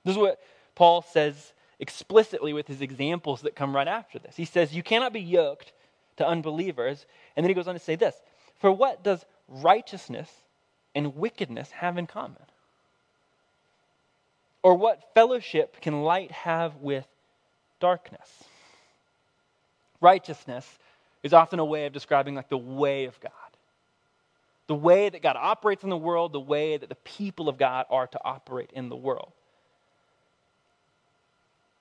This 0.04 0.16
is 0.16 0.18
what 0.18 0.40
Paul 0.76 1.02
says 1.02 1.54
explicitly 1.80 2.54
with 2.54 2.68
his 2.68 2.82
examples 2.82 3.42
that 3.42 3.56
come 3.56 3.76
right 3.76 3.88
after 3.88 4.20
this. 4.20 4.36
He 4.36 4.46
says, 4.46 4.74
You 4.74 4.84
cannot 4.84 5.14
be 5.14 5.22
yoked 5.22 5.74
to 6.18 6.28
unbelievers. 6.28 7.06
And 7.36 7.44
then 7.44 7.50
he 7.50 7.56
goes 7.56 7.68
on 7.68 7.76
to 7.76 7.80
say 7.80 7.96
this 7.96 8.16
For 8.60 8.72
what 8.72 9.04
does 9.04 9.26
righteousness 9.48 10.30
and 10.96 11.16
wickedness 11.16 11.72
have 11.72 11.98
in 11.98 12.08
common? 12.08 12.38
Or 14.64 14.76
what 14.76 15.14
fellowship 15.16 15.82
can 15.82 16.04
light 16.04 16.32
have 16.32 16.76
with 16.78 17.08
darkness? 17.80 18.44
Righteousness 20.00 20.68
is 21.24 21.34
often 21.34 21.60
a 21.60 21.66
way 21.66 21.86
of 21.86 21.94
describing 21.94 22.36
like 22.36 22.50
the 22.50 22.58
way 22.58 23.06
of 23.06 23.20
God. 23.20 23.32
The 24.68 24.76
way 24.76 25.10
that 25.10 25.22
God 25.22 25.36
operates 25.38 25.84
in 25.84 25.90
the 25.90 25.98
world, 25.98 26.32
the 26.32 26.40
way 26.40 26.78
that 26.78 26.90
the 26.90 26.96
people 26.96 27.50
of 27.50 27.58
God 27.58 27.86
are 27.90 28.08
to 28.08 28.20
operate 28.24 28.70
in 28.74 28.90
the 28.90 28.96
world. 28.96 29.34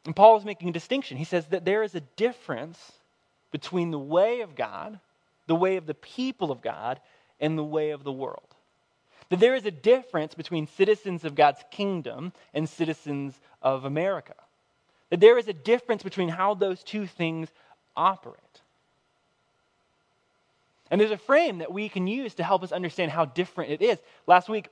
And 0.06 0.16
Paul 0.16 0.36
is 0.38 0.44
making 0.44 0.68
a 0.68 0.72
distinction. 0.72 1.16
He 1.16 1.24
says 1.24 1.46
that 1.48 1.64
there 1.64 1.82
is 1.82 1.94
a 1.94 2.00
difference 2.00 2.92
between 3.50 3.90
the 3.90 3.98
way 3.98 4.40
of 4.40 4.54
God, 4.54 4.98
the 5.46 5.54
way 5.54 5.76
of 5.76 5.86
the 5.86 5.94
people 5.94 6.50
of 6.50 6.62
God, 6.62 7.00
and 7.40 7.58
the 7.58 7.64
way 7.64 7.90
of 7.90 8.04
the 8.04 8.12
world. 8.12 8.54
That 9.28 9.40
there 9.40 9.54
is 9.54 9.66
a 9.66 9.70
difference 9.70 10.34
between 10.34 10.66
citizens 10.66 11.24
of 11.24 11.34
God's 11.34 11.62
kingdom 11.70 12.32
and 12.54 12.68
citizens 12.68 13.38
of 13.62 13.84
America. 13.84 14.34
That 15.10 15.20
there 15.20 15.38
is 15.38 15.48
a 15.48 15.52
difference 15.52 16.02
between 16.02 16.28
how 16.28 16.54
those 16.54 16.82
two 16.82 17.06
things 17.06 17.48
operate. 17.96 18.36
And 20.90 21.00
there's 21.00 21.10
a 21.10 21.18
frame 21.18 21.58
that 21.58 21.72
we 21.72 21.88
can 21.88 22.06
use 22.06 22.34
to 22.34 22.44
help 22.44 22.62
us 22.62 22.72
understand 22.72 23.12
how 23.12 23.24
different 23.24 23.70
it 23.70 23.82
is. 23.82 23.98
Last 24.26 24.48
week, 24.48 24.68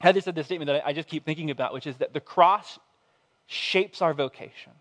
Heather 0.00 0.20
said 0.20 0.34
this 0.34 0.46
statement 0.46 0.68
that 0.68 0.84
I 0.84 0.92
just 0.92 1.08
keep 1.08 1.24
thinking 1.24 1.50
about, 1.50 1.72
which 1.72 1.86
is 1.86 1.96
that 1.98 2.12
the 2.12 2.20
cross 2.20 2.78
shapes 3.50 4.00
our 4.00 4.14
vocation. 4.14 4.72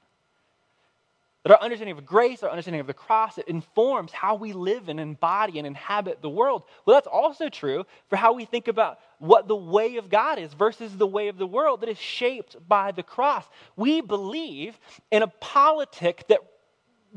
That 1.44 1.54
our 1.54 1.62
understanding 1.62 1.98
of 1.98 2.06
grace, 2.06 2.44
our 2.44 2.50
understanding 2.50 2.82
of 2.82 2.88
the 2.88 2.94
cross, 2.94 3.38
it 3.38 3.48
informs 3.48 4.12
how 4.12 4.36
we 4.36 4.54
live 4.54 4.90
and 4.90 5.00
embody 5.00 5.58
and 5.58 5.66
inhabit 5.66 6.22
the 6.22 6.30
world. 6.30 6.64
Well, 6.86 6.96
that's 6.96 7.08
also 7.08 7.50
true 7.50 7.86
for 8.10 8.16
how 8.16 8.34
we 8.34 8.46
think 8.46 8.68
about 8.68 9.00
what 9.18 9.48
the 9.48 9.56
way 9.56 9.96
of 9.96 10.10
God 10.10 10.38
is 10.38 10.54
versus 10.54 10.96
the 10.96 11.08
way 11.08 11.30
of 11.30 11.38
the 11.38 11.48
world 11.48 11.82
that 11.82 11.90
is 11.90 11.98
shaped 11.98 12.58
by 12.68 12.92
the 12.92 13.02
cross. 13.02 13.46
We 13.76 14.02
believe 14.02 14.78
in 15.10 15.24
a 15.24 15.28
politic 15.28 16.26
that 16.28 16.40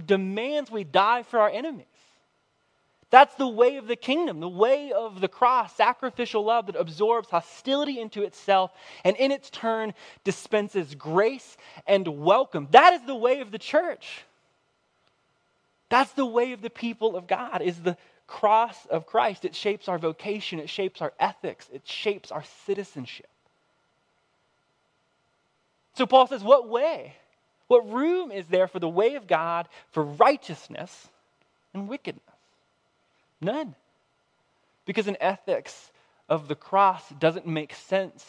demands 0.06 0.70
we 0.70 0.84
die 0.84 1.24
for 1.24 1.38
our 1.40 1.50
enemies. 1.50 1.86
That's 3.12 3.34
the 3.34 3.46
way 3.46 3.76
of 3.76 3.88
the 3.88 3.94
kingdom, 3.94 4.40
the 4.40 4.48
way 4.48 4.90
of 4.90 5.20
the 5.20 5.28
cross, 5.28 5.76
sacrificial 5.76 6.46
love 6.46 6.64
that 6.64 6.76
absorbs 6.76 7.28
hostility 7.28 8.00
into 8.00 8.22
itself 8.22 8.72
and 9.04 9.14
in 9.18 9.30
its 9.30 9.50
turn 9.50 9.92
dispenses 10.24 10.94
grace 10.94 11.58
and 11.86 12.08
welcome. 12.08 12.68
That 12.70 12.94
is 12.94 13.02
the 13.02 13.14
way 13.14 13.42
of 13.42 13.50
the 13.50 13.58
church. 13.58 14.24
That's 15.90 16.10
the 16.12 16.24
way 16.24 16.54
of 16.54 16.62
the 16.62 16.70
people 16.70 17.14
of 17.14 17.26
God 17.26 17.60
is 17.60 17.78
the 17.82 17.98
cross 18.26 18.86
of 18.86 19.04
Christ. 19.04 19.44
It 19.44 19.54
shapes 19.54 19.88
our 19.88 19.98
vocation, 19.98 20.58
it 20.58 20.70
shapes 20.70 21.02
our 21.02 21.12
ethics, 21.20 21.68
it 21.70 21.86
shapes 21.86 22.32
our 22.32 22.44
citizenship. 22.64 23.28
So 25.96 26.06
Paul 26.06 26.28
says, 26.28 26.42
what 26.42 26.66
way? 26.66 27.14
What 27.68 27.92
room 27.92 28.32
is 28.32 28.46
there 28.46 28.68
for 28.68 28.78
the 28.78 28.88
way 28.88 29.16
of 29.16 29.26
God 29.26 29.68
for 29.90 30.02
righteousness 30.02 31.08
and 31.74 31.90
wickedness? 31.90 32.31
None. 33.42 33.74
Because 34.86 35.08
an 35.08 35.16
ethics 35.20 35.90
of 36.28 36.48
the 36.48 36.54
cross 36.54 37.02
doesn't 37.18 37.46
make 37.46 37.74
sense 37.74 38.24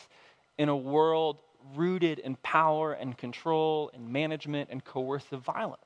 in 0.58 0.70
a 0.70 0.76
world 0.76 1.38
rooted 1.76 2.20
in 2.20 2.36
power 2.38 2.94
and 2.94 3.18
control 3.18 3.90
and 3.94 4.10
management 4.10 4.70
and 4.72 4.84
coercive 4.84 5.42
violence. 5.42 5.80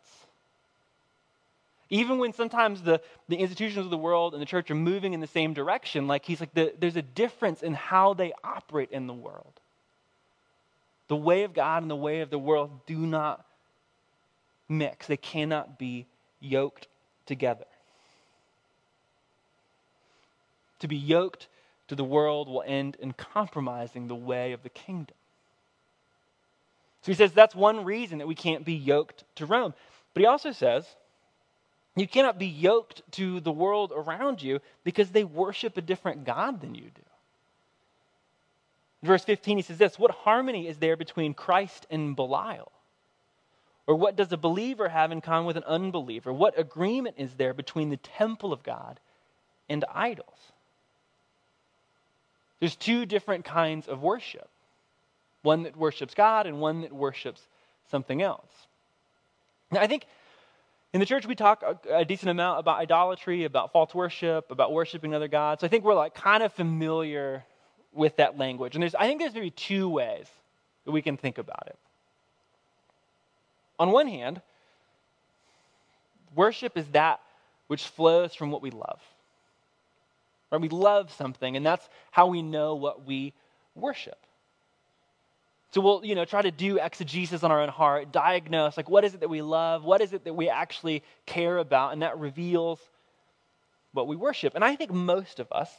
Even 1.89 2.17
when 2.17 2.33
sometimes 2.33 2.81
the, 2.81 3.01
the 3.29 3.37
institutions 3.37 3.85
of 3.85 3.91
the 3.91 3.97
world 3.97 4.33
and 4.33 4.41
the 4.41 4.45
church 4.45 4.69
are 4.71 4.75
moving 4.75 5.13
in 5.13 5.19
the 5.19 5.27
same 5.27 5.53
direction, 5.53 6.07
like 6.07 6.25
he's 6.25 6.39
like, 6.39 6.53
the, 6.53 6.73
there's 6.79 6.97
a 6.97 7.01
difference 7.01 7.61
in 7.63 7.73
how 7.73 8.13
they 8.13 8.33
operate 8.43 8.91
in 8.91 9.07
the 9.07 9.13
world. 9.13 9.53
The 11.07 11.15
way 11.15 11.43
of 11.43 11.53
God 11.53 11.83
and 11.83 11.91
the 11.91 11.95
way 11.95 12.19
of 12.19 12.29
the 12.29 12.39
world 12.39 12.71
do 12.85 12.97
not 12.97 13.45
mix, 14.67 15.07
they 15.07 15.15
cannot 15.15 15.79
be 15.79 16.07
yoked 16.41 16.87
together. 17.25 17.65
To 20.79 20.87
be 20.87 20.97
yoked 20.97 21.47
to 21.87 21.95
the 21.95 22.03
world 22.03 22.47
will 22.47 22.63
end 22.65 22.97
in 22.99 23.13
compromising 23.13 24.07
the 24.07 24.15
way 24.15 24.51
of 24.51 24.63
the 24.63 24.69
kingdom. 24.69 25.15
So 27.01 27.11
he 27.11 27.15
says 27.15 27.31
that's 27.31 27.55
one 27.55 27.85
reason 27.85 28.17
that 28.17 28.27
we 28.27 28.35
can't 28.35 28.65
be 28.65 28.73
yoked 28.73 29.23
to 29.35 29.45
Rome. 29.45 29.73
But 30.13 30.21
he 30.21 30.27
also 30.27 30.51
says 30.51 30.85
you 31.95 32.07
cannot 32.07 32.37
be 32.37 32.47
yoked 32.47 33.01
to 33.13 33.39
the 33.39 33.51
world 33.51 33.91
around 33.95 34.41
you 34.41 34.59
because 34.83 35.09
they 35.09 35.23
worship 35.23 35.77
a 35.77 35.81
different 35.81 36.25
God 36.25 36.61
than 36.61 36.75
you 36.75 36.83
do. 36.83 37.01
In 39.01 39.07
verse 39.07 39.23
15, 39.23 39.57
he 39.57 39.63
says 39.63 39.77
this 39.77 39.97
What 39.97 40.11
harmony 40.11 40.67
is 40.67 40.77
there 40.77 40.95
between 40.95 41.33
Christ 41.33 41.87
and 41.89 42.15
Belial? 42.15 42.71
Or 43.87 43.95
what 43.95 44.15
does 44.15 44.31
a 44.31 44.37
believer 44.37 44.89
have 44.89 45.11
in 45.11 45.21
common 45.21 45.45
with 45.45 45.57
an 45.57 45.63
unbeliever? 45.63 46.33
What 46.33 46.59
agreement 46.59 47.15
is 47.17 47.33
there 47.35 47.53
between 47.53 47.89
the 47.89 47.97
temple 47.97 48.51
of 48.51 48.61
God 48.61 48.99
and 49.69 49.85
idols? 49.93 50.51
There's 52.59 52.75
two 52.75 53.05
different 53.05 53.45
kinds 53.45 53.87
of 53.87 54.01
worship 54.01 54.49
one 55.43 55.63
that 55.63 55.77
worships 55.77 56.13
God 56.13 56.45
and 56.45 56.59
one 56.59 56.81
that 56.81 56.91
worships 56.91 57.41
something 57.89 58.21
else. 58.21 58.51
Now, 59.71 59.79
I 59.79 59.87
think 59.87 60.05
in 60.93 60.99
the 60.99 61.05
church 61.05 61.25
we 61.25 61.35
talk 61.35 61.63
a, 61.89 62.03
decent 62.03 62.29
amount 62.29 62.59
about 62.59 62.79
idolatry, 62.79 63.45
about 63.45 63.71
false 63.71 63.93
worship, 63.93 64.51
about 64.51 64.73
worshiping 64.73 65.13
other 65.13 65.27
gods. 65.27 65.61
So 65.61 65.67
I 65.67 65.69
think 65.69 65.85
we're 65.85 65.93
like 65.93 66.15
kind 66.15 66.43
of 66.43 66.51
familiar 66.53 67.45
with 67.93 68.17
that 68.17 68.37
language. 68.37 68.75
And 68.75 68.81
there's, 68.81 68.95
I 68.95 69.07
think 69.07 69.21
there's 69.21 69.33
maybe 69.33 69.51
two 69.51 69.89
ways 69.89 70.27
that 70.85 70.91
we 70.91 71.01
can 71.01 71.17
think 71.17 71.37
about 71.37 71.67
it. 71.67 71.77
On 73.79 73.91
one 73.91 74.07
hand, 74.07 74.41
worship 76.35 76.77
is 76.77 76.87
that 76.89 77.19
which 77.67 77.85
flows 77.87 78.33
from 78.33 78.49
what 78.51 78.61
we 78.61 78.71
love. 78.71 78.99
Right? 80.51 80.61
We 80.61 80.69
love 80.69 81.11
something, 81.11 81.57
and 81.57 81.65
that's 81.65 81.87
how 82.11 82.27
we 82.27 82.41
know 82.41 82.75
what 82.75 83.05
we 83.05 83.33
worship. 83.75 84.17
So 85.71 85.81
we'll, 85.81 86.05
you 86.05 86.15
know, 86.15 86.25
try 86.25 86.41
to 86.41 86.51
do 86.51 86.79
exegesis 86.79 87.43
on 87.43 87.51
our 87.51 87.61
own 87.61 87.69
heart, 87.69 88.11
diagnose 88.11 88.77
like 88.77 88.89
what 88.89 89.03
is 89.03 89.13
it 89.13 89.19
that 89.19 89.29
we 89.29 89.41
love, 89.41 89.83
what 89.83 90.01
is 90.01 90.13
it 90.13 90.23
that 90.23 90.33
we 90.33 90.49
actually 90.49 91.03
care 91.25 91.57
about, 91.57 91.93
and 91.93 92.01
that 92.01 92.17
reveals 92.17 92.79
what 93.91 94.07
we 94.07 94.15
worship. 94.15 94.55
And 94.55 94.63
I 94.63 94.75
think 94.75 94.91
most 94.91 95.39
of 95.39 95.51
us, 95.51 95.69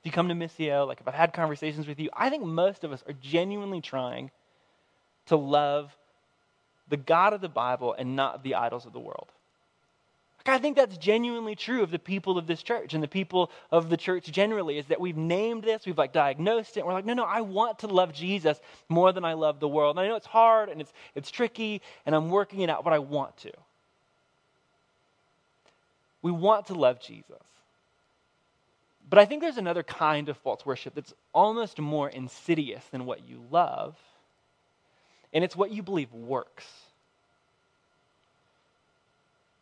if 0.00 0.06
you 0.06 0.12
come 0.12 0.28
to 0.28 0.34
Missio, 0.34 0.86
like 0.86 1.00
if 1.00 1.08
I've 1.08 1.14
had 1.14 1.32
conversations 1.32 1.86
with 1.86 1.98
you, 1.98 2.10
I 2.12 2.30
think 2.30 2.44
most 2.44 2.84
of 2.84 2.92
us 2.92 3.02
are 3.08 3.14
genuinely 3.14 3.80
trying 3.80 4.30
to 5.26 5.36
love 5.36 5.96
the 6.88 6.96
God 6.96 7.32
of 7.32 7.40
the 7.40 7.48
Bible 7.48 7.94
and 7.98 8.14
not 8.14 8.44
the 8.44 8.54
idols 8.54 8.86
of 8.86 8.92
the 8.92 9.00
world. 9.00 9.28
I 10.46 10.58
think 10.58 10.76
that's 10.76 10.98
genuinely 10.98 11.54
true 11.54 11.82
of 11.82 11.90
the 11.90 11.98
people 11.98 12.36
of 12.36 12.46
this 12.46 12.62
church 12.62 12.92
and 12.92 13.02
the 13.02 13.08
people 13.08 13.50
of 13.70 13.88
the 13.88 13.96
church 13.96 14.30
generally, 14.30 14.76
is 14.78 14.86
that 14.86 15.00
we've 15.00 15.16
named 15.16 15.64
this, 15.64 15.86
we've 15.86 15.96
like 15.96 16.12
diagnosed 16.12 16.76
it, 16.76 16.84
we're 16.84 16.92
like, 16.92 17.06
no, 17.06 17.14
no, 17.14 17.24
I 17.24 17.40
want 17.40 17.78
to 17.78 17.86
love 17.86 18.12
Jesus 18.12 18.60
more 18.88 19.12
than 19.12 19.24
I 19.24 19.32
love 19.32 19.58
the 19.58 19.68
world. 19.68 19.96
And 19.96 20.04
I 20.04 20.08
know 20.08 20.16
it's 20.16 20.26
hard 20.26 20.68
and 20.68 20.82
it's, 20.82 20.92
it's 21.14 21.30
tricky, 21.30 21.80
and 22.04 22.14
I'm 22.14 22.28
working 22.28 22.60
it 22.60 22.68
out, 22.68 22.84
but 22.84 22.92
I 22.92 22.98
want 22.98 23.36
to. 23.38 23.52
We 26.20 26.30
want 26.30 26.66
to 26.66 26.74
love 26.74 27.00
Jesus. 27.00 27.42
But 29.08 29.18
I 29.18 29.24
think 29.24 29.42
there's 29.42 29.58
another 29.58 29.82
kind 29.82 30.28
of 30.28 30.36
false 30.38 30.64
worship 30.64 30.94
that's 30.94 31.14
almost 31.32 31.78
more 31.78 32.08
insidious 32.08 32.84
than 32.90 33.06
what 33.06 33.28
you 33.28 33.42
love, 33.50 33.96
and 35.32 35.44
it's 35.44 35.56
what 35.56 35.70
you 35.70 35.82
believe 35.82 36.12
works. 36.12 36.66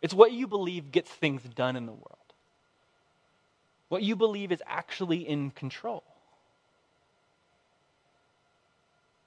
It's 0.02 0.12
what 0.12 0.32
you 0.32 0.48
believe 0.48 0.90
gets 0.90 1.10
things 1.10 1.42
done 1.42 1.76
in 1.76 1.86
the 1.86 1.92
world. 1.92 2.18
What 3.88 4.02
you 4.02 4.16
believe 4.16 4.50
is 4.52 4.62
actually 4.66 5.28
in 5.28 5.50
control. 5.50 6.02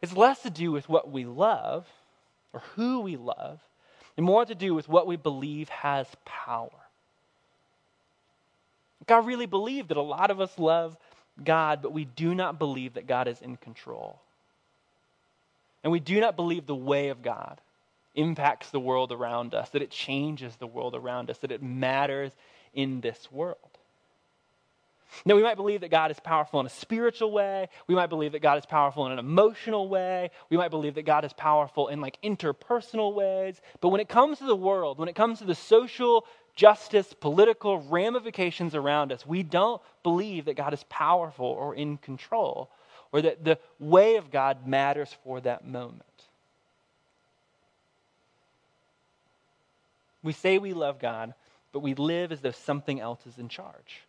It's 0.02 0.14
less 0.14 0.42
to 0.42 0.50
do 0.50 0.72
with 0.72 0.90
what 0.90 1.10
we 1.10 1.26
love 1.26 1.88
or 2.54 2.62
who 2.76 3.02
we 3.02 3.16
love, 3.16 3.60
and 4.18 4.26
more 4.26 4.46
to 4.46 4.56
do 4.56 4.74
with 4.74 4.88
what 4.88 5.08
we 5.08 5.16
believe 5.18 5.70
has 5.70 6.08
power. 6.26 6.70
God 9.08 9.26
really 9.26 9.46
believed 9.46 9.90
that 9.90 9.98
a 9.98 10.02
lot 10.02 10.32
of 10.32 10.40
us 10.40 10.58
love 10.58 10.98
God, 11.44 11.82
but 11.82 11.92
we 11.92 12.06
do 12.06 12.34
not 12.34 12.58
believe 12.58 12.94
that 12.94 13.08
God 13.08 13.28
is 13.28 13.42
in 13.42 13.58
control. 13.58 14.20
And 15.84 15.92
we 15.92 16.00
do 16.00 16.20
not 16.20 16.36
believe 16.36 16.66
the 16.66 16.76
way 16.76 17.10
of 17.10 17.22
God 17.22 17.60
impacts 18.16 18.70
the 18.72 18.80
world 18.80 19.12
around 19.12 19.54
us, 19.54 19.70
that 19.70 19.82
it 19.82 19.92
changes 19.92 20.56
the 20.56 20.68
world 20.68 20.96
around 20.96 21.30
us, 21.30 21.38
that 21.40 21.52
it 21.52 21.62
matters 21.62 22.32
in 22.74 23.02
this 23.02 23.32
world. 23.32 23.58
Now, 25.24 25.36
we 25.36 25.44
might 25.44 25.56
believe 25.56 25.82
that 25.82 25.92
God 25.92 26.12
is 26.12 26.20
powerful 26.20 26.60
in 26.60 26.66
a 26.66 26.70
spiritual 26.70 27.32
way. 27.32 27.70
We 27.88 27.96
might 27.96 28.08
believe 28.08 28.34
that 28.34 28.42
God 28.42 28.58
is 28.58 28.66
powerful 28.66 29.06
in 29.06 29.14
an 29.14 29.20
emotional 29.20 29.88
way. 29.88 30.32
We 30.50 30.58
might 30.58 30.72
believe 30.72 30.96
that 30.96 31.06
God 31.06 31.24
is 31.24 31.32
powerful 31.32 31.88
in 31.88 32.02
like 32.02 32.20
interpersonal 32.22 33.14
ways. 33.14 33.62
But 33.80 33.90
when 33.90 34.02
it 34.02 34.10
comes 34.10 34.40
to 34.40 34.46
the 34.46 34.56
world, 34.56 35.00
when 35.00 35.08
it 35.08 35.16
comes 35.16 35.40
to 35.40 35.46
the 35.46 35.56
social 35.56 36.26
justice, 36.56 37.14
political 37.14 37.82
ramifications 37.82 38.76
around 38.76 39.12
us, 39.12 39.26
we 39.26 39.44
don't 39.44 39.82
believe 40.04 40.46
that 40.46 40.56
God 40.56 40.74
is 40.74 40.84
powerful 40.90 41.46
or 41.46 41.76
in 41.76 41.98
control 41.98 42.70
or 43.12 43.22
that 43.22 43.44
the 43.44 43.60
way 43.80 44.18
of 44.18 44.32
God 44.32 44.68
matters 44.68 45.16
for 45.24 45.40
that 45.42 45.66
moment. 45.66 46.04
We 50.26 50.34
say 50.34 50.58
we 50.58 50.74
love 50.74 51.00
God, 51.00 51.36
but 51.72 51.80
we 51.82 51.94
live 51.94 52.32
as 52.32 52.42
though 52.42 52.52
something 52.52 53.00
else 53.00 53.26
is 53.28 53.38
in 53.38 53.48
charge. 53.48 54.02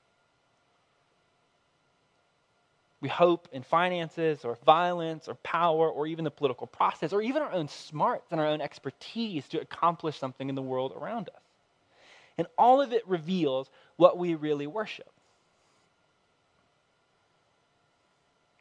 We 3.02 3.10
hope 3.10 3.48
in 3.52 3.62
finances 3.62 4.44
or 4.44 4.56
violence 4.64 5.28
or 5.28 5.34
power 5.34 5.90
or 5.90 6.06
even 6.06 6.24
the 6.24 6.30
political 6.30 6.66
process 6.66 7.12
or 7.12 7.20
even 7.20 7.42
our 7.42 7.52
own 7.52 7.68
smarts 7.68 8.32
and 8.32 8.40
our 8.40 8.46
own 8.46 8.62
expertise 8.62 9.46
to 9.48 9.60
accomplish 9.60 10.18
something 10.18 10.48
in 10.48 10.54
the 10.54 10.62
world 10.62 10.94
around 10.98 11.28
us. 11.28 11.42
And 12.38 12.46
all 12.56 12.80
of 12.80 12.94
it 12.94 13.06
reveals 13.06 13.68
what 13.96 14.16
we 14.16 14.34
really 14.34 14.66
worship. 14.66 15.10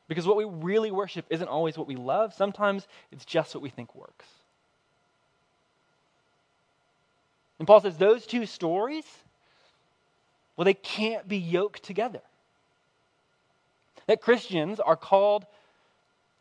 Because 0.10 0.28
what 0.28 0.38
we 0.38 0.46
really 0.46 0.92
worship 0.92 1.26
isn't 1.30 1.48
always 1.48 1.78
what 1.78 1.88
we 1.88 1.96
love, 1.96 2.34
sometimes 2.34 2.86
it's 3.12 3.26
just 3.26 3.56
what 3.56 3.62
we 3.62 3.70
think 3.70 3.96
works. 3.96 4.26
And 7.60 7.68
Paul 7.68 7.82
says 7.82 7.98
those 7.98 8.26
two 8.26 8.46
stories, 8.46 9.06
well, 10.56 10.66
they 10.66 10.74
can't 10.74 11.28
be 11.28 11.38
yoked 11.38 11.84
together. 11.84 12.22
That 14.08 14.22
Christians 14.22 14.80
are 14.80 14.96
called 14.96 15.46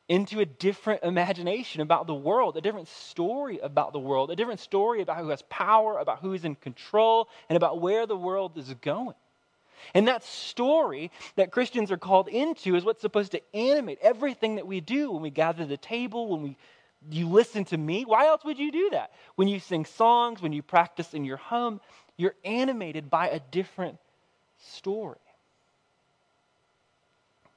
into 0.09 0.41
a 0.41 0.45
different 0.45 1.03
imagination 1.03 1.81
about 1.81 2.07
the 2.07 2.15
world, 2.15 2.57
a 2.57 2.61
different 2.61 2.89
story 2.89 3.59
about 3.59 3.93
the 3.93 3.99
world, 3.99 4.31
a 4.31 4.37
different 4.37 4.61
story 4.61 5.01
about 5.01 5.19
who 5.19 5.31
has 5.31 5.43
power, 5.49 5.99
about 5.99 6.21
who 6.21 6.35
is 6.35 6.45
in 6.45 6.55
control, 6.57 7.29
and 7.49 7.57
about 7.57 7.81
where 7.81 8.07
the 8.07 8.17
world 8.17 8.59
is 8.59 8.73
going. 8.83 9.15
And 9.95 10.09
that 10.09 10.23
story 10.23 11.11
that 11.37 11.53
Christians 11.53 11.91
are 11.91 11.97
called 11.97 12.29
into 12.29 12.75
is 12.75 12.85
what's 12.85 13.01
supposed 13.01 13.33
to 13.33 13.57
animate 13.57 13.99
everything 14.03 14.57
that 14.57 14.67
we 14.67 14.81
do 14.81 15.11
when 15.11 15.23
we 15.23 15.31
gather 15.31 15.65
the 15.65 15.77
table, 15.77 16.29
when 16.29 16.43
we 16.43 16.57
you 17.11 17.29
listen 17.29 17.65
to 17.67 17.77
me. 17.77 18.05
Why 18.05 18.27
else 18.27 18.45
would 18.45 18.59
you 18.59 18.73
do 18.73 18.91
that? 18.93 19.13
When 19.37 19.49
you 19.49 19.61
sing 19.61 19.85
songs, 19.85 20.41
when 20.41 20.53
you 20.53 20.63
practice 20.63 21.15
in 21.15 21.25
your 21.25 21.37
home, 21.37 21.81
you're 22.17 22.35
animated 22.45 23.11
by 23.11 23.29
a 23.29 23.41
different 23.41 23.99
story. 24.59 25.19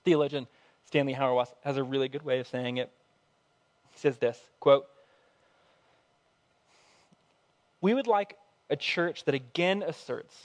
Theologian 0.03 0.47
Stanley 0.85 1.13
Hauerwas 1.13 1.53
has 1.63 1.77
a 1.77 1.83
really 1.83 2.07
good 2.07 2.23
way 2.23 2.39
of 2.39 2.47
saying 2.47 2.77
it. 2.77 2.89
He 3.91 3.99
says 3.99 4.17
this 4.17 4.39
quote, 4.59 4.85
We 7.81 7.93
would 7.93 8.07
like 8.07 8.37
a 8.69 8.75
church 8.75 9.25
that 9.25 9.35
again 9.35 9.83
asserts 9.83 10.35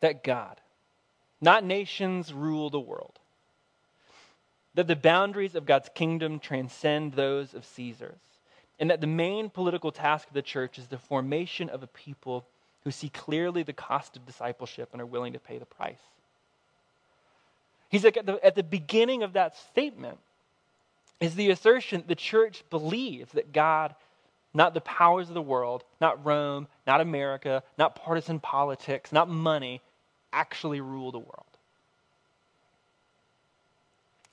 that 0.00 0.24
God, 0.24 0.60
not 1.40 1.64
nations, 1.64 2.32
rule 2.32 2.70
the 2.70 2.80
world, 2.80 3.19
that 4.74 4.86
the 4.86 4.96
boundaries 4.96 5.54
of 5.54 5.66
God's 5.66 5.90
kingdom 5.94 6.38
transcend 6.38 7.14
those 7.14 7.54
of 7.54 7.64
Caesar's, 7.64 8.18
and 8.78 8.90
that 8.90 9.00
the 9.00 9.06
main 9.06 9.50
political 9.50 9.92
task 9.92 10.28
of 10.28 10.34
the 10.34 10.42
church 10.42 10.78
is 10.78 10.86
the 10.86 10.98
formation 10.98 11.68
of 11.68 11.82
a 11.82 11.88
people 11.88 12.46
who 12.84 12.90
see 12.90 13.08
clearly 13.10 13.62
the 13.62 13.72
cost 13.72 14.16
of 14.16 14.24
discipleship 14.24 14.88
and 14.92 15.02
are 15.02 15.06
willing 15.06 15.34
to 15.34 15.38
pay 15.38 15.58
the 15.58 15.66
price. 15.66 16.00
He's 17.90 18.04
like 18.04 18.16
at 18.16 18.26
the, 18.26 18.44
at 18.44 18.54
the 18.54 18.62
beginning 18.62 19.22
of 19.22 19.34
that 19.34 19.56
statement 19.56 20.18
is 21.18 21.34
the 21.34 21.50
assertion 21.50 22.04
the 22.06 22.14
church 22.14 22.64
believes 22.70 23.32
that 23.32 23.52
God, 23.52 23.94
not 24.54 24.72
the 24.72 24.80
powers 24.80 25.28
of 25.28 25.34
the 25.34 25.42
world, 25.42 25.84
not 26.00 26.24
Rome, 26.24 26.68
not 26.86 27.00
America, 27.00 27.62
not 27.76 27.96
partisan 27.96 28.40
politics, 28.40 29.12
not 29.12 29.28
money, 29.28 29.82
actually 30.32 30.80
rule 30.80 31.12
the 31.12 31.18
world. 31.18 31.49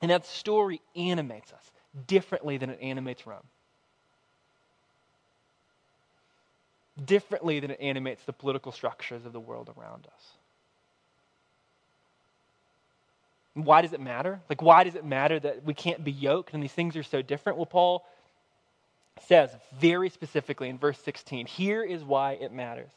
And 0.02 0.12
that 0.12 0.26
story 0.26 0.82
animates 0.96 1.52
us 1.52 1.72
differently 2.06 2.58
than 2.58 2.70
it 2.70 2.80
animates 2.82 3.26
Rome. 3.26 3.44
Differently 7.04 7.60
than 7.60 7.72
it 7.72 7.80
animates 7.82 8.24
the 8.24 8.34
political 8.34 8.72
structures 8.72 9.26
of 9.26 9.34
the 9.34 9.40
world 9.40 9.72
around 9.78 10.08
us. 10.08 10.24
Why 13.54 13.82
does 13.82 13.94
it 13.94 14.00
matter? 14.00 14.40
Like, 14.50 14.62
why 14.62 14.84
does 14.84 14.94
it 14.94 15.04
matter 15.04 15.40
that 15.40 15.64
we 15.64 15.74
can't 15.74 16.04
be 16.04 16.12
yoked 16.12 16.54
and 16.54 16.62
these 16.62 16.72
things 16.72 16.96
are 16.96 17.04
so 17.04 17.24
different? 17.24 17.58
Well, 17.58 17.66
Paul 17.66 18.06
says 19.26 19.50
very 19.80 20.10
specifically 20.10 20.70
in 20.70 20.78
verse 20.78 21.00
16 21.00 21.48
here 21.48 21.84
is 21.84 22.04
why 22.04 22.34
it 22.34 22.52
matters. 22.52 22.92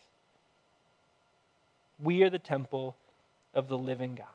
We 2.03 2.23
are 2.25 2.31
the 2.31 2.39
temple 2.39 2.95
of 3.55 3.69
the 3.69 3.79
living 3.79 4.15
God. 4.15 4.27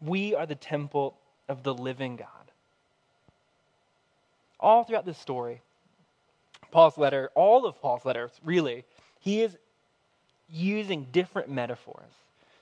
We 0.00 0.34
are 0.34 0.46
the 0.46 0.54
temple 0.54 1.16
of 1.48 1.62
the 1.62 1.74
living 1.74 2.16
God. 2.16 2.28
All 4.60 4.84
throughout 4.84 5.06
this 5.06 5.18
story, 5.18 5.62
Paul's 6.70 6.98
letter, 6.98 7.30
all 7.34 7.66
of 7.66 7.80
Paul's 7.80 8.04
letters, 8.04 8.30
really, 8.44 8.84
he 9.20 9.42
is 9.42 9.56
using 10.48 11.06
different 11.12 11.48
metaphors 11.48 12.12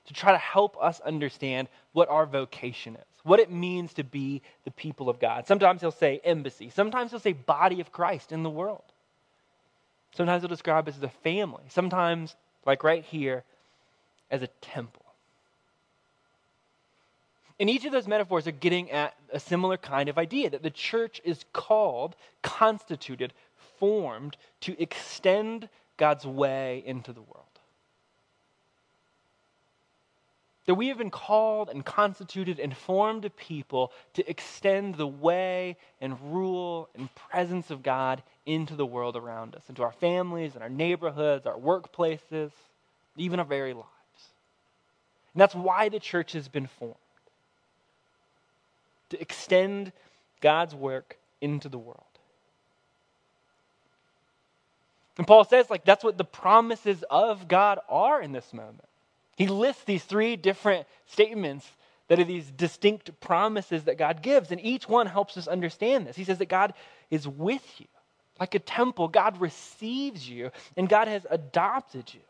to 0.05 0.13
try 0.13 0.31
to 0.31 0.37
help 0.37 0.77
us 0.81 0.99
understand 1.01 1.67
what 1.93 2.09
our 2.09 2.25
vocation 2.25 2.95
is, 2.95 3.23
what 3.23 3.39
it 3.39 3.51
means 3.51 3.93
to 3.93 4.03
be 4.03 4.41
the 4.63 4.71
people 4.71 5.09
of 5.09 5.19
God. 5.19 5.47
Sometimes 5.47 5.81
he'll 5.81 5.91
say 5.91 6.21
embassy, 6.23 6.69
sometimes 6.69 7.11
he'll 7.11 7.19
say 7.19 7.33
body 7.33 7.81
of 7.81 7.91
Christ 7.91 8.31
in 8.31 8.43
the 8.43 8.49
world. 8.49 8.83
Sometimes 10.15 10.41
he'll 10.41 10.49
describe 10.49 10.87
us 10.87 10.97
as 10.97 11.03
a 11.03 11.09
family, 11.09 11.63
sometimes, 11.69 12.35
like 12.65 12.83
right 12.83 13.03
here, 13.03 13.43
as 14.31 14.41
a 14.41 14.47
temple. 14.61 15.05
And 17.59 17.69
each 17.69 17.85
of 17.85 17.91
those 17.91 18.07
metaphors 18.07 18.47
are 18.47 18.51
getting 18.51 18.91
at 18.91 19.15
a 19.31 19.39
similar 19.39 19.77
kind 19.77 20.09
of 20.09 20.17
idea 20.17 20.49
that 20.51 20.61
the 20.61 20.69
church 20.69 21.19
is 21.23 21.43
called, 21.53 22.15
constituted, 22.43 23.33
formed 23.79 24.37
to 24.61 24.79
extend 24.81 25.67
God's 25.97 26.25
way 26.25 26.83
into 26.85 27.13
the 27.13 27.21
world. 27.21 27.43
That 30.67 30.75
we 30.75 30.89
have 30.89 30.97
been 30.97 31.09
called 31.09 31.69
and 31.69 31.83
constituted 31.83 32.59
and 32.59 32.75
formed 32.75 33.25
a 33.25 33.29
people 33.29 33.91
to 34.15 34.29
extend 34.29 34.95
the 34.95 35.07
way 35.07 35.77
and 36.01 36.19
rule 36.33 36.89
and 36.93 37.09
presence 37.15 37.71
of 37.71 37.81
God 37.81 38.21
into 38.45 38.75
the 38.75 38.85
world 38.85 39.15
around 39.15 39.55
us, 39.55 39.63
into 39.69 39.81
our 39.81 39.93
families 39.93 40.53
and 40.53 40.61
our 40.61 40.69
neighborhoods, 40.69 41.47
our 41.47 41.57
workplaces, 41.57 42.51
even 43.15 43.39
our 43.39 43.45
very 43.45 43.73
lives. 43.73 43.87
And 45.33 45.41
that's 45.41 45.55
why 45.55 45.89
the 45.89 45.99
church 45.99 46.33
has 46.33 46.49
been 46.49 46.67
formed 46.67 46.97
to 49.09 49.21
extend 49.21 49.91
God's 50.41 50.75
work 50.75 51.17
into 51.41 51.69
the 51.69 51.77
world. 51.77 52.03
And 55.17 55.25
Paul 55.25 55.45
says, 55.45 55.69
like, 55.69 55.83
that's 55.83 56.03
what 56.03 56.17
the 56.17 56.23
promises 56.23 57.03
of 57.09 57.47
God 57.47 57.79
are 57.89 58.21
in 58.21 58.31
this 58.31 58.53
moment. 58.53 58.87
He 59.35 59.47
lists 59.47 59.83
these 59.83 60.03
three 60.03 60.35
different 60.35 60.87
statements 61.07 61.67
that 62.07 62.19
are 62.19 62.23
these 62.23 62.49
distinct 62.51 63.19
promises 63.19 63.83
that 63.83 63.97
God 63.97 64.21
gives, 64.21 64.51
and 64.51 64.61
each 64.63 64.87
one 64.87 65.07
helps 65.07 65.37
us 65.37 65.47
understand 65.47 66.07
this. 66.07 66.15
He 66.15 66.23
says 66.23 66.37
that 66.37 66.49
God 66.49 66.73
is 67.09 67.27
with 67.27 67.65
you. 67.79 67.87
Like 68.39 68.55
a 68.55 68.59
temple, 68.59 69.07
God 69.07 69.41
receives 69.41 70.29
you, 70.29 70.51
and 70.75 70.87
God 70.87 71.07
has 71.07 71.25
adopted 71.29 72.13
you. 72.13 72.21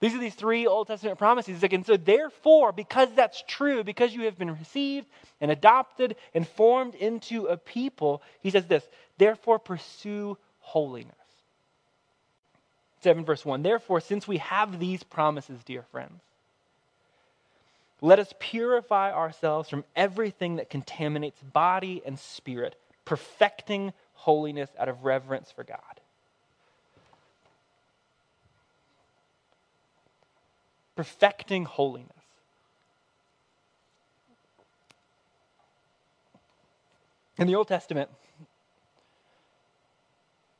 These 0.00 0.14
are 0.14 0.18
these 0.18 0.34
three 0.34 0.66
Old 0.66 0.86
Testament 0.86 1.18
promises. 1.18 1.62
And 1.62 1.86
so, 1.86 1.96
therefore, 1.96 2.72
because 2.72 3.08
that's 3.14 3.42
true, 3.48 3.82
because 3.82 4.14
you 4.14 4.22
have 4.22 4.38
been 4.38 4.56
received 4.56 5.06
and 5.40 5.50
adopted 5.50 6.16
and 6.34 6.46
formed 6.46 6.94
into 6.94 7.46
a 7.46 7.56
people, 7.56 8.22
he 8.40 8.50
says 8.50 8.66
this 8.66 8.84
therefore 9.18 9.58
pursue 9.58 10.38
holiness. 10.60 11.14
7 13.02 13.24
verse 13.24 13.44
1 13.44 13.62
Therefore, 13.62 14.00
since 14.00 14.28
we 14.28 14.38
have 14.38 14.78
these 14.78 15.02
promises, 15.02 15.62
dear 15.64 15.82
friends, 15.82 16.20
let 18.00 18.20
us 18.20 18.32
purify 18.38 19.12
ourselves 19.12 19.68
from 19.68 19.84
everything 19.96 20.56
that 20.56 20.70
contaminates 20.70 21.42
body 21.42 22.00
and 22.06 22.18
spirit, 22.18 22.76
perfecting 23.04 23.92
holiness 24.14 24.70
out 24.78 24.88
of 24.88 25.04
reverence 25.04 25.50
for 25.50 25.64
God. 25.64 25.97
Perfecting 30.98 31.64
holiness. 31.64 32.10
In 37.38 37.46
the 37.46 37.54
Old 37.54 37.68
Testament, 37.68 38.10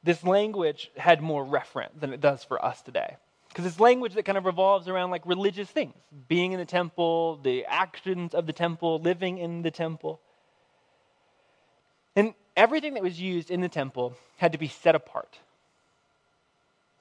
this 0.04 0.22
language 0.22 0.92
had 0.96 1.20
more 1.20 1.44
referent 1.44 1.98
than 1.98 2.12
it 2.12 2.20
does 2.20 2.44
for 2.44 2.64
us 2.64 2.82
today. 2.82 3.16
Because 3.48 3.66
it's 3.66 3.80
language 3.80 4.14
that 4.14 4.24
kind 4.24 4.38
of 4.38 4.46
revolves 4.46 4.86
around 4.86 5.10
like 5.10 5.26
religious 5.26 5.68
things 5.68 5.96
being 6.28 6.52
in 6.52 6.60
the 6.60 6.64
temple, 6.64 7.40
the 7.42 7.64
actions 7.64 8.32
of 8.32 8.46
the 8.46 8.52
temple, 8.52 9.00
living 9.00 9.38
in 9.38 9.62
the 9.62 9.72
temple. 9.72 10.20
And 12.14 12.32
everything 12.56 12.94
that 12.94 13.02
was 13.02 13.20
used 13.20 13.50
in 13.50 13.60
the 13.60 13.68
temple 13.68 14.14
had 14.36 14.52
to 14.52 14.58
be 14.58 14.68
set 14.68 14.94
apart. 14.94 15.40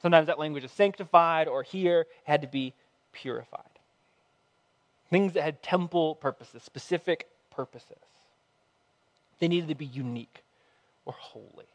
Sometimes 0.01 0.25
that 0.25 0.39
language 0.39 0.63
is 0.63 0.71
sanctified, 0.71 1.47
or 1.47 1.61
here 1.61 2.07
had 2.23 2.41
to 2.41 2.47
be 2.47 2.73
purified. 3.21 3.63
Things 5.09 5.33
that 5.33 5.43
had 5.43 5.63
temple 5.63 6.15
purposes, 6.15 6.63
specific 6.63 7.27
purposes. 7.49 7.97
They 9.39 9.47
needed 9.47 9.69
to 9.69 9.75
be 9.75 9.85
unique 9.85 10.43
or 11.05 11.13
holy. 11.13 11.65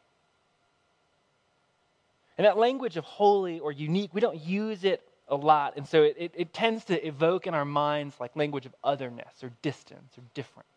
And 2.39 2.47
that 2.47 2.57
language 2.57 2.97
of 2.97 3.05
holy 3.05 3.61
or 3.61 3.73
unique, 3.73 4.11
we 4.13 4.21
don't 4.21 4.41
use 4.41 4.85
it 4.85 5.03
a 5.29 5.37
lot. 5.37 5.75
And 5.77 5.87
so 5.87 6.03
it, 6.03 6.17
it, 6.19 6.35
it, 6.37 6.53
tends 6.53 6.85
to 6.87 7.07
evoke 7.07 7.47
in 7.47 7.55
our 7.55 7.65
minds 7.65 8.17
like 8.21 8.37
language 8.37 8.67
of 8.67 8.75
otherness 8.83 9.43
or 9.43 9.51
distance 9.63 10.17
or 10.19 10.23
difference. 10.35 10.69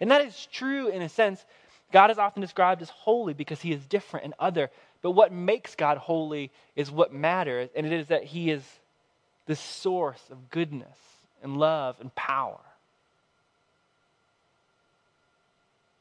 And 0.00 0.10
that 0.10 0.24
is 0.24 0.46
true 0.52 0.88
in 0.88 1.02
a 1.02 1.08
sense. 1.08 1.44
God 1.92 2.10
is 2.10 2.18
often 2.18 2.40
described 2.40 2.82
as 2.82 2.90
holy 2.90 3.34
because 3.34 3.60
he 3.60 3.72
is 3.72 3.84
different 3.86 4.24
and 4.24 4.34
other. 4.38 4.70
But 5.02 5.12
what 5.12 5.32
makes 5.32 5.74
God 5.74 5.98
holy 5.98 6.50
is 6.74 6.90
what 6.90 7.12
matters, 7.12 7.70
and 7.76 7.86
it 7.86 7.92
is 7.92 8.08
that 8.08 8.24
he 8.24 8.50
is 8.50 8.62
the 9.46 9.56
source 9.56 10.22
of 10.30 10.50
goodness 10.50 10.98
and 11.42 11.56
love 11.56 11.96
and 12.00 12.14
power. 12.14 12.60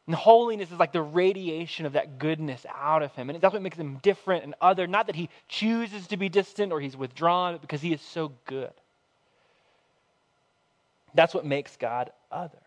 And 0.07 0.15
holiness 0.15 0.71
is 0.71 0.79
like 0.79 0.91
the 0.91 1.01
radiation 1.01 1.85
of 1.85 1.93
that 1.93 2.19
goodness 2.19 2.65
out 2.75 3.01
of 3.01 3.13
him. 3.15 3.29
And 3.29 3.39
that's 3.39 3.53
what 3.53 3.61
makes 3.61 3.77
him 3.77 3.99
different 4.01 4.43
and 4.43 4.55
other. 4.59 4.87
Not 4.87 5.07
that 5.07 5.15
he 5.15 5.29
chooses 5.47 6.07
to 6.07 6.17
be 6.17 6.27
distant 6.27 6.73
or 6.73 6.81
he's 6.81 6.97
withdrawn, 6.97 7.53
but 7.53 7.61
because 7.61 7.81
he 7.81 7.93
is 7.93 8.01
so 8.01 8.33
good. 8.45 8.71
That's 11.13 11.33
what 11.33 11.45
makes 11.45 11.77
God 11.77 12.11
other. 12.31 12.57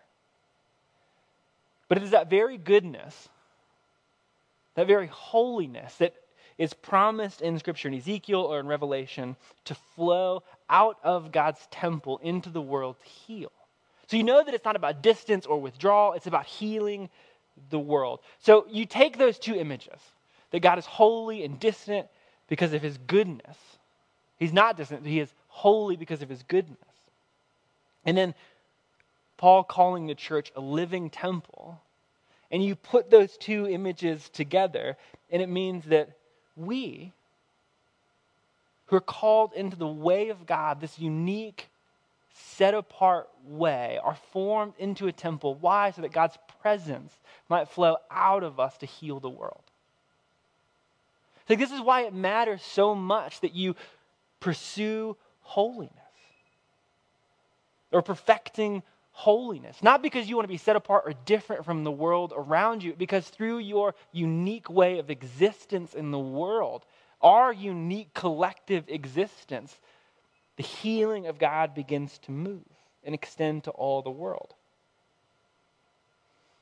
But 1.88 1.98
it 1.98 2.04
is 2.04 2.10
that 2.12 2.30
very 2.30 2.56
goodness, 2.56 3.28
that 4.74 4.86
very 4.86 5.08
holiness 5.08 5.94
that 5.96 6.14
is 6.56 6.72
promised 6.72 7.42
in 7.42 7.58
Scripture, 7.58 7.88
in 7.88 7.94
Ezekiel 7.94 8.40
or 8.40 8.60
in 8.60 8.66
Revelation, 8.66 9.36
to 9.64 9.74
flow 9.96 10.42
out 10.68 10.98
of 11.02 11.32
God's 11.32 11.66
temple 11.70 12.18
into 12.22 12.50
the 12.50 12.60
world 12.60 12.96
to 13.02 13.08
heal. 13.08 13.52
So 14.06 14.16
you 14.16 14.22
know 14.22 14.42
that 14.44 14.54
it's 14.54 14.64
not 14.64 14.76
about 14.76 15.02
distance 15.02 15.46
or 15.46 15.60
withdrawal, 15.60 16.12
it's 16.12 16.26
about 16.26 16.46
healing 16.46 17.08
the 17.70 17.78
world. 17.78 18.20
So 18.40 18.66
you 18.70 18.86
take 18.86 19.18
those 19.18 19.38
two 19.38 19.54
images 19.54 20.00
that 20.50 20.60
God 20.60 20.78
is 20.78 20.86
holy 20.86 21.44
and 21.44 21.58
distant 21.58 22.06
because 22.48 22.72
of 22.72 22.82
his 22.82 22.98
goodness. 22.98 23.56
He's 24.36 24.52
not 24.52 24.76
distant, 24.76 25.06
he 25.06 25.20
is 25.20 25.32
holy 25.48 25.96
because 25.96 26.22
of 26.22 26.28
his 26.28 26.42
goodness. 26.42 26.78
And 28.04 28.16
then 28.16 28.34
Paul 29.36 29.64
calling 29.64 30.06
the 30.06 30.14
church 30.14 30.52
a 30.54 30.60
living 30.60 31.10
temple. 31.10 31.80
And 32.50 32.62
you 32.64 32.76
put 32.76 33.10
those 33.10 33.36
two 33.36 33.66
images 33.66 34.28
together, 34.28 34.96
and 35.30 35.42
it 35.42 35.48
means 35.48 35.86
that 35.86 36.10
we, 36.56 37.12
who 38.86 38.96
are 38.96 39.00
called 39.00 39.52
into 39.54 39.76
the 39.76 39.86
way 39.86 40.28
of 40.28 40.46
God, 40.46 40.80
this 40.80 40.98
unique 40.98 41.68
set 42.34 42.74
apart 42.74 43.28
way 43.46 43.98
are 44.02 44.16
formed 44.32 44.74
into 44.78 45.06
a 45.06 45.12
temple. 45.12 45.54
Why? 45.54 45.90
So 45.90 46.02
that 46.02 46.12
God's 46.12 46.36
presence 46.60 47.12
might 47.48 47.68
flow 47.68 47.96
out 48.10 48.42
of 48.42 48.58
us 48.58 48.76
to 48.78 48.86
heal 48.86 49.20
the 49.20 49.30
world. 49.30 49.62
Like 51.48 51.58
this 51.58 51.72
is 51.72 51.80
why 51.80 52.02
it 52.02 52.14
matters 52.14 52.62
so 52.62 52.94
much 52.94 53.40
that 53.40 53.54
you 53.54 53.76
pursue 54.40 55.16
holiness 55.40 55.92
or 57.92 58.02
perfecting 58.02 58.82
holiness. 59.12 59.82
Not 59.82 60.02
because 60.02 60.28
you 60.28 60.36
want 60.36 60.44
to 60.44 60.52
be 60.52 60.56
set 60.56 60.74
apart 60.74 61.04
or 61.06 61.12
different 61.24 61.64
from 61.64 61.84
the 61.84 61.90
world 61.90 62.32
around 62.34 62.82
you, 62.82 62.94
because 62.94 63.28
through 63.28 63.58
your 63.58 63.94
unique 64.12 64.68
way 64.68 64.98
of 64.98 65.10
existence 65.10 65.94
in 65.94 66.10
the 66.10 66.18
world, 66.18 66.84
our 67.24 67.52
unique 67.52 68.14
collective 68.14 68.84
existence 68.88 69.76
the 70.56 70.62
healing 70.62 71.26
of 71.26 71.38
God 71.38 71.74
begins 71.74 72.18
to 72.18 72.30
move 72.30 72.62
and 73.02 73.14
extend 73.14 73.64
to 73.64 73.70
all 73.72 74.02
the 74.02 74.10
world. 74.10 74.54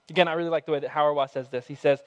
Again, 0.08 0.28
I 0.28 0.32
really 0.32 0.50
like 0.50 0.66
the 0.66 0.72
way 0.72 0.80
that 0.80 0.90
Howard 0.90 1.16
Hauerwas 1.16 1.30
says 1.32 1.48
this. 1.48 1.66
He 1.66 1.74
says, 1.74 2.00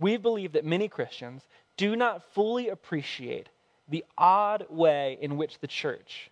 We 0.00 0.16
believe 0.16 0.52
that 0.52 0.64
many 0.64 0.88
Christians 0.88 1.42
do 1.76 1.96
not 1.96 2.22
fully 2.32 2.68
appreciate 2.68 3.48
the 3.88 4.04
odd 4.16 4.66
way 4.68 5.18
in 5.20 5.36
which 5.36 5.58
the 5.60 5.66
church, 5.66 6.30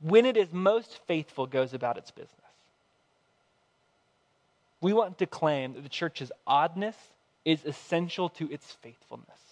when 0.00 0.24
it 0.24 0.36
is 0.36 0.52
most 0.52 1.00
faithful, 1.06 1.46
goes 1.46 1.74
about 1.74 1.98
its 1.98 2.10
business. 2.10 2.30
We 4.80 4.92
want 4.92 5.18
to 5.18 5.26
claim 5.26 5.74
that 5.74 5.82
the 5.82 5.88
church's 5.88 6.32
oddness 6.46 6.96
is 7.44 7.64
essential 7.64 8.28
to 8.30 8.50
its 8.50 8.72
faithfulness. 8.72 9.45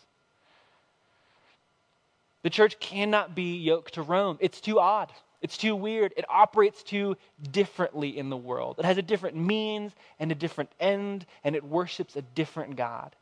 The 2.44 2.50
church 2.50 2.78
cannot 2.78 3.34
be 3.34 3.56
yoked 3.56 3.94
to 3.94 4.02
Rome. 4.02 4.36
It's 4.38 4.60
too 4.60 4.78
odd. 4.78 5.10
It's 5.40 5.56
too 5.56 5.74
weird. 5.74 6.12
It 6.14 6.26
operates 6.28 6.82
too 6.82 7.16
differently 7.50 8.18
in 8.18 8.28
the 8.28 8.36
world. 8.36 8.76
It 8.78 8.84
has 8.84 8.98
a 8.98 9.02
different 9.02 9.36
means 9.36 9.92
and 10.20 10.30
a 10.30 10.34
different 10.34 10.70
end, 10.78 11.24
and 11.42 11.56
it 11.56 11.64
worships 11.64 12.16
a 12.16 12.22
different 12.22 12.76
God. 12.76 13.16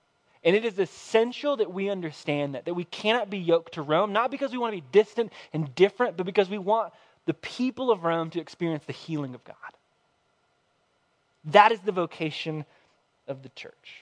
And 0.44 0.56
it 0.56 0.64
is 0.64 0.76
essential 0.80 1.56
that 1.58 1.72
we 1.72 1.88
understand 1.88 2.56
that, 2.56 2.64
that 2.64 2.74
we 2.74 2.84
cannot 2.84 3.30
be 3.30 3.38
yoked 3.38 3.74
to 3.74 3.82
Rome, 3.82 4.12
not 4.12 4.32
because 4.32 4.50
we 4.50 4.58
want 4.58 4.74
to 4.74 4.82
be 4.82 4.88
distant 4.90 5.32
and 5.52 5.72
different, 5.76 6.16
but 6.16 6.26
because 6.26 6.50
we 6.50 6.58
want 6.58 6.92
the 7.26 7.34
people 7.34 7.92
of 7.92 8.02
Rome 8.02 8.30
to 8.30 8.40
experience 8.40 8.82
the 8.84 8.92
healing 8.92 9.36
of 9.36 9.44
God. 9.44 9.56
That 11.44 11.70
is 11.70 11.78
the 11.80 11.92
vocation 11.92 12.64
of 13.28 13.44
the 13.44 13.50
church. 13.50 14.01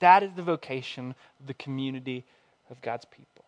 That 0.00 0.22
is 0.22 0.30
the 0.34 0.42
vocation 0.42 1.14
of 1.40 1.46
the 1.46 1.54
community 1.54 2.24
of 2.70 2.80
God's 2.80 3.04
people. 3.04 3.44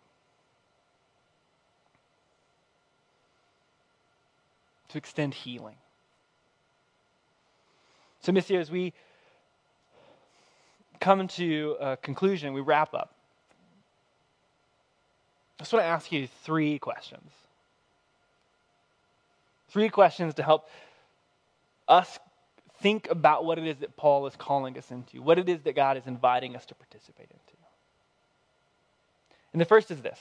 To 4.89 4.99
extend 4.99 5.35
healing. 5.35 5.77
So, 8.23 8.33
Missio, 8.33 8.61
as 8.61 8.71
we 8.71 8.93
come 11.01 11.27
to 11.29 11.77
a 11.81 11.97
conclusion, 11.97 12.53
we 12.53 12.61
wrap 12.61 12.93
up. 12.93 13.15
I 15.59 15.63
just 15.63 15.73
want 15.73 15.85
to 15.85 15.89
ask 15.89 16.11
you 16.11 16.29
three 16.43 16.79
questions. 16.79 17.31
Three 19.69 19.89
questions 19.89 20.35
to 20.35 20.43
help 20.43 20.69
us 21.87 22.19
think 22.81 23.09
about 23.11 23.45
what 23.45 23.59
it 23.59 23.67
is 23.67 23.79
that 23.79 23.97
Paul 23.97 24.27
is 24.27 24.37
calling 24.37 24.77
us 24.79 24.91
into, 24.91 25.23
what 25.23 25.39
it 25.39 25.49
is 25.49 25.63
that 25.63 25.75
God 25.75 25.97
is 25.97 26.07
inviting 26.07 26.57
us 26.57 26.67
to 26.67 26.75
participate 26.75 27.29
into. 27.31 27.61
And 29.53 29.61
the 29.61 29.67
first 29.67 29.91
is 29.91 30.01
this 30.01 30.19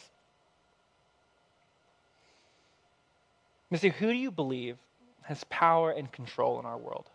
Missio, 3.72 3.92
who 3.94 4.08
do 4.08 4.18
you 4.18 4.32
believe 4.32 4.78
has 5.24 5.44
power 5.50 5.92
and 5.92 6.12
control 6.12 6.60
in 6.60 6.66
our 6.66 6.78
world? 6.78 7.10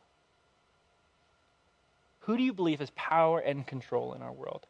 Who 2.20 2.36
do 2.36 2.42
you 2.42 2.52
believe 2.52 2.78
has 2.78 2.90
power 2.94 3.40
and 3.40 3.66
control 3.66 4.14
in 4.14 4.22
our 4.22 4.32
world? 4.32 4.66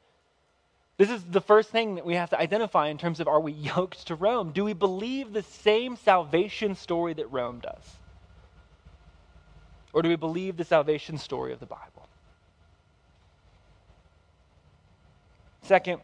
This 0.97 1.11
is 1.11 1.23
the 1.25 1.41
first 1.41 1.71
thing 1.71 1.97
that 1.97 2.07
we 2.07 2.15
have 2.15 2.31
to 2.31 2.41
identify 2.41 2.89
in 2.89 2.99
terms 2.99 3.21
of 3.21 3.29
are 3.29 3.41
we 3.41 3.53
yoked 3.77 4.07
to 4.07 4.15
Rome? 4.15 4.53
Do 4.53 4.65
we 4.65 4.73
believe 4.73 5.33
the 5.33 5.43
same 5.43 5.97
salvation 5.97 6.75
story 6.75 7.15
that 7.15 7.31
Rome 7.31 7.61
does? 7.61 7.99
Or 9.95 10.03
do 10.03 10.09
we 10.09 10.17
believe 10.17 10.57
the 10.57 10.65
salvation 10.65 11.17
story 11.17 11.53
of 11.53 11.61
the 11.61 11.67
Bible? 11.67 12.09
Second, 15.63 16.01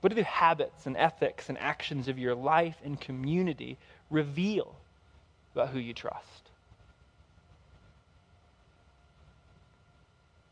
what 0.00 0.08
do 0.08 0.14
the 0.14 0.22
habits 0.22 0.86
and 0.86 0.96
ethics 0.96 1.48
and 1.48 1.58
actions 1.58 2.08
of 2.08 2.18
your 2.18 2.34
life 2.34 2.76
and 2.84 2.98
community 2.98 3.76
reveal 4.08 4.76
about 5.54 5.70
who 5.70 5.78
you 5.78 5.92
trust? 5.92 6.50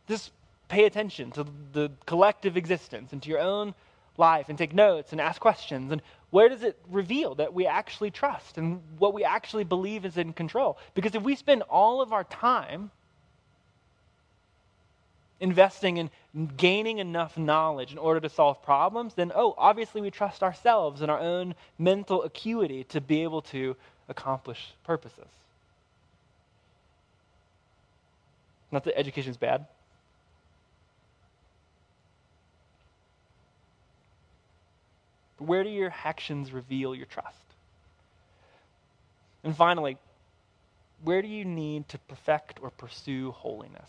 Just 0.08 0.32
pay 0.68 0.84
attention 0.84 1.30
to 1.32 1.46
the 1.72 1.90
collective 2.04 2.56
existence 2.56 3.12
and 3.12 3.22
to 3.22 3.30
your 3.30 3.38
own 3.38 3.74
life 4.16 4.48
and 4.48 4.58
take 4.58 4.74
notes 4.74 5.12
and 5.12 5.20
ask 5.20 5.40
questions. 5.40 5.92
And 5.92 6.02
where 6.30 6.48
does 6.48 6.62
it 6.62 6.78
reveal 6.88 7.34
that 7.36 7.52
we 7.52 7.66
actually 7.66 8.10
trust 8.10 8.56
and 8.56 8.80
what 8.98 9.14
we 9.14 9.24
actually 9.24 9.64
believe 9.64 10.04
is 10.04 10.16
in 10.16 10.32
control? 10.32 10.78
Because 10.94 11.14
if 11.14 11.22
we 11.22 11.34
spend 11.34 11.62
all 11.62 12.00
of 12.00 12.12
our 12.12 12.24
time 12.24 12.90
investing 15.40 15.96
in 15.96 16.10
gaining 16.56 16.98
enough 16.98 17.36
knowledge 17.36 17.92
in 17.92 17.98
order 17.98 18.20
to 18.20 18.28
solve 18.28 18.62
problems, 18.62 19.14
then, 19.14 19.32
oh, 19.34 19.54
obviously 19.58 20.00
we 20.00 20.10
trust 20.10 20.42
ourselves 20.42 21.00
and 21.00 21.10
our 21.10 21.18
own 21.18 21.54
mental 21.78 22.22
acuity 22.22 22.84
to 22.84 23.00
be 23.00 23.22
able 23.22 23.42
to 23.42 23.74
accomplish 24.08 24.74
purposes. 24.84 25.26
Not 28.70 28.84
that 28.84 28.96
education 28.96 29.30
is 29.30 29.36
bad. 29.36 29.66
Where 35.40 35.64
do 35.64 35.70
your 35.70 35.92
actions 36.04 36.52
reveal 36.52 36.94
your 36.94 37.06
trust? 37.06 37.36
And 39.42 39.56
finally, 39.56 39.96
where 41.02 41.22
do 41.22 41.28
you 41.28 41.46
need 41.46 41.88
to 41.88 41.98
perfect 41.98 42.58
or 42.60 42.70
pursue 42.70 43.30
holiness? 43.32 43.88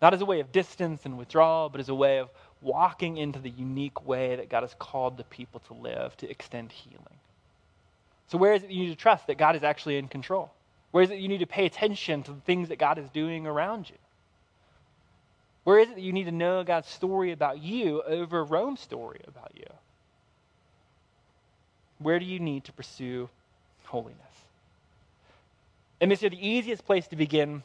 Not 0.00 0.14
as 0.14 0.22
a 0.22 0.24
way 0.24 0.40
of 0.40 0.52
distance 0.52 1.04
and 1.04 1.18
withdrawal, 1.18 1.68
but 1.68 1.80
as 1.80 1.90
a 1.90 1.94
way 1.94 2.18
of 2.18 2.30
walking 2.62 3.18
into 3.18 3.38
the 3.40 3.50
unique 3.50 4.06
way 4.06 4.36
that 4.36 4.48
God 4.48 4.62
has 4.62 4.74
called 4.78 5.18
the 5.18 5.24
people 5.24 5.60
to 5.66 5.74
live 5.74 6.16
to 6.18 6.30
extend 6.30 6.72
healing. 6.72 7.04
So, 8.28 8.38
where 8.38 8.54
is 8.54 8.62
it 8.62 8.70
you 8.70 8.84
need 8.84 8.90
to 8.90 8.96
trust 8.96 9.26
that 9.26 9.36
God 9.36 9.54
is 9.54 9.62
actually 9.62 9.98
in 9.98 10.08
control? 10.08 10.50
Where 10.92 11.04
is 11.04 11.10
it 11.10 11.18
you 11.18 11.28
need 11.28 11.40
to 11.40 11.46
pay 11.46 11.66
attention 11.66 12.22
to 12.22 12.32
the 12.32 12.40
things 12.40 12.68
that 12.68 12.78
God 12.78 12.98
is 12.98 13.08
doing 13.10 13.46
around 13.46 13.90
you? 13.90 13.96
Where 15.68 15.80
is 15.80 15.90
it 15.90 15.96
that 15.96 16.00
you 16.00 16.14
need 16.14 16.24
to 16.24 16.32
know 16.32 16.64
God's 16.64 16.88
story 16.88 17.30
about 17.30 17.58
you 17.58 18.00
over 18.00 18.42
Rome's 18.42 18.80
story 18.80 19.20
about 19.26 19.52
you? 19.54 19.66
Where 21.98 22.18
do 22.18 22.24
you 22.24 22.40
need 22.40 22.64
to 22.64 22.72
pursue 22.72 23.28
holiness? 23.84 24.16
And 26.00 26.10
Missio, 26.10 26.30
the 26.30 26.48
easiest 26.48 26.86
place 26.86 27.06
to 27.08 27.16
begin 27.16 27.62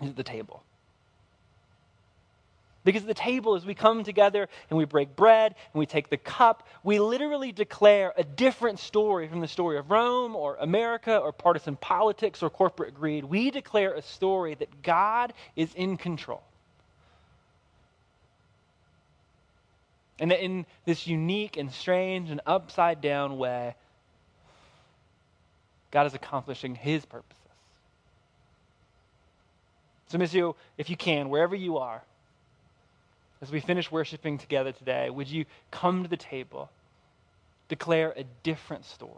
is 0.00 0.10
at 0.10 0.16
the 0.16 0.22
table. 0.22 0.62
Because 2.84 3.02
at 3.02 3.08
the 3.08 3.14
table, 3.14 3.56
as 3.56 3.66
we 3.66 3.74
come 3.74 4.04
together 4.04 4.48
and 4.70 4.78
we 4.78 4.84
break 4.84 5.16
bread 5.16 5.56
and 5.72 5.80
we 5.80 5.86
take 5.86 6.10
the 6.10 6.18
cup, 6.18 6.68
we 6.84 7.00
literally 7.00 7.50
declare 7.50 8.12
a 8.16 8.22
different 8.22 8.78
story 8.78 9.26
from 9.26 9.40
the 9.40 9.48
story 9.48 9.76
of 9.76 9.90
Rome 9.90 10.36
or 10.36 10.56
America 10.60 11.18
or 11.18 11.32
partisan 11.32 11.74
politics 11.74 12.44
or 12.44 12.48
corporate 12.48 12.94
greed. 12.94 13.24
We 13.24 13.50
declare 13.50 13.94
a 13.94 14.02
story 14.02 14.54
that 14.54 14.82
God 14.84 15.32
is 15.56 15.74
in 15.74 15.96
control. 15.96 16.44
And 20.18 20.30
that 20.30 20.42
in 20.42 20.66
this 20.84 21.06
unique 21.06 21.56
and 21.56 21.72
strange 21.72 22.30
and 22.30 22.40
upside 22.46 23.00
down 23.00 23.38
way, 23.38 23.74
God 25.90 26.06
is 26.06 26.14
accomplishing 26.14 26.74
his 26.74 27.04
purposes. 27.04 27.34
So, 30.08 30.18
Missio, 30.18 30.54
if 30.76 30.90
you 30.90 30.96
can, 30.96 31.28
wherever 31.28 31.54
you 31.54 31.78
are, 31.78 32.02
as 33.40 33.52
we 33.52 33.60
finish 33.60 33.90
worshiping 33.90 34.38
together 34.38 34.72
today, 34.72 35.10
would 35.10 35.28
you 35.28 35.44
come 35.70 36.02
to 36.02 36.08
the 36.08 36.16
table, 36.16 36.70
declare 37.68 38.12
a 38.16 38.24
different 38.42 38.84
story, 38.86 39.12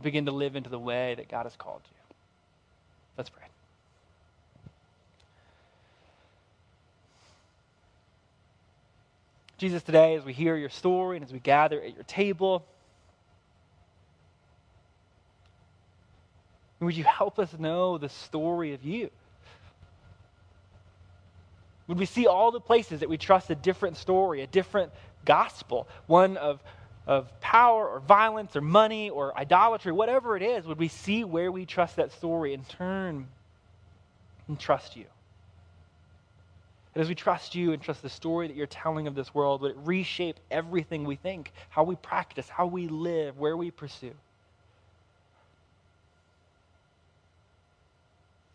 begin 0.00 0.26
to 0.26 0.32
live 0.32 0.56
into 0.56 0.70
the 0.70 0.78
way 0.78 1.14
that 1.16 1.28
God 1.28 1.44
has 1.44 1.56
called 1.56 1.82
you? 1.84 2.14
Let's 3.16 3.30
pray. 3.30 3.41
Jesus, 9.62 9.84
today, 9.84 10.16
as 10.16 10.24
we 10.24 10.32
hear 10.32 10.56
your 10.56 10.70
story 10.70 11.16
and 11.16 11.24
as 11.24 11.32
we 11.32 11.38
gather 11.38 11.80
at 11.80 11.94
your 11.94 12.02
table, 12.02 12.66
would 16.80 16.96
you 16.96 17.04
help 17.04 17.38
us 17.38 17.56
know 17.56 17.96
the 17.96 18.08
story 18.08 18.74
of 18.74 18.84
you? 18.84 19.08
Would 21.86 21.96
we 21.96 22.06
see 22.06 22.26
all 22.26 22.50
the 22.50 22.58
places 22.58 22.98
that 22.98 23.08
we 23.08 23.16
trust 23.16 23.50
a 23.50 23.54
different 23.54 23.96
story, 23.98 24.42
a 24.42 24.48
different 24.48 24.90
gospel, 25.24 25.86
one 26.08 26.36
of, 26.38 26.60
of 27.06 27.30
power 27.40 27.88
or 27.88 28.00
violence 28.00 28.56
or 28.56 28.62
money 28.62 29.10
or 29.10 29.32
idolatry, 29.38 29.92
whatever 29.92 30.36
it 30.36 30.42
is? 30.42 30.66
Would 30.66 30.80
we 30.80 30.88
see 30.88 31.22
where 31.22 31.52
we 31.52 31.66
trust 31.66 31.94
that 31.94 32.10
story 32.10 32.52
and 32.52 32.68
turn 32.68 33.28
and 34.48 34.58
trust 34.58 34.96
you? 34.96 35.04
And 36.94 37.02
as 37.02 37.08
we 37.08 37.14
trust 37.14 37.54
you 37.54 37.72
and 37.72 37.80
trust 37.80 38.02
the 38.02 38.10
story 38.10 38.48
that 38.48 38.56
you're 38.56 38.66
telling 38.66 39.06
of 39.06 39.14
this 39.14 39.34
world, 39.34 39.62
would 39.62 39.72
it 39.72 39.76
reshape 39.78 40.36
everything 40.50 41.04
we 41.04 41.16
think, 41.16 41.52
how 41.70 41.84
we 41.84 41.96
practice, 41.96 42.48
how 42.48 42.66
we 42.66 42.88
live, 42.88 43.38
where 43.38 43.56
we 43.56 43.70
pursue? 43.70 44.12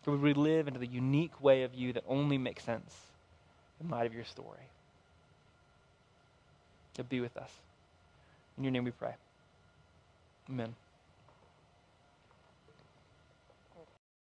So 0.04 0.12
would 0.12 0.22
we 0.22 0.34
live 0.34 0.68
into 0.68 0.78
the 0.78 0.86
unique 0.86 1.42
way 1.42 1.64
of 1.64 1.74
you 1.74 1.92
that 1.94 2.04
only 2.08 2.38
makes 2.38 2.64
sense 2.64 2.96
in 3.80 3.90
light 3.90 4.06
of 4.06 4.14
your 4.14 4.24
story? 4.24 4.68
To 6.94 7.04
be 7.04 7.20
with 7.20 7.36
us. 7.36 7.50
In 8.56 8.64
your 8.64 8.70
name 8.70 8.84
we 8.84 8.90
pray. 8.90 9.14
Amen. 10.48 10.74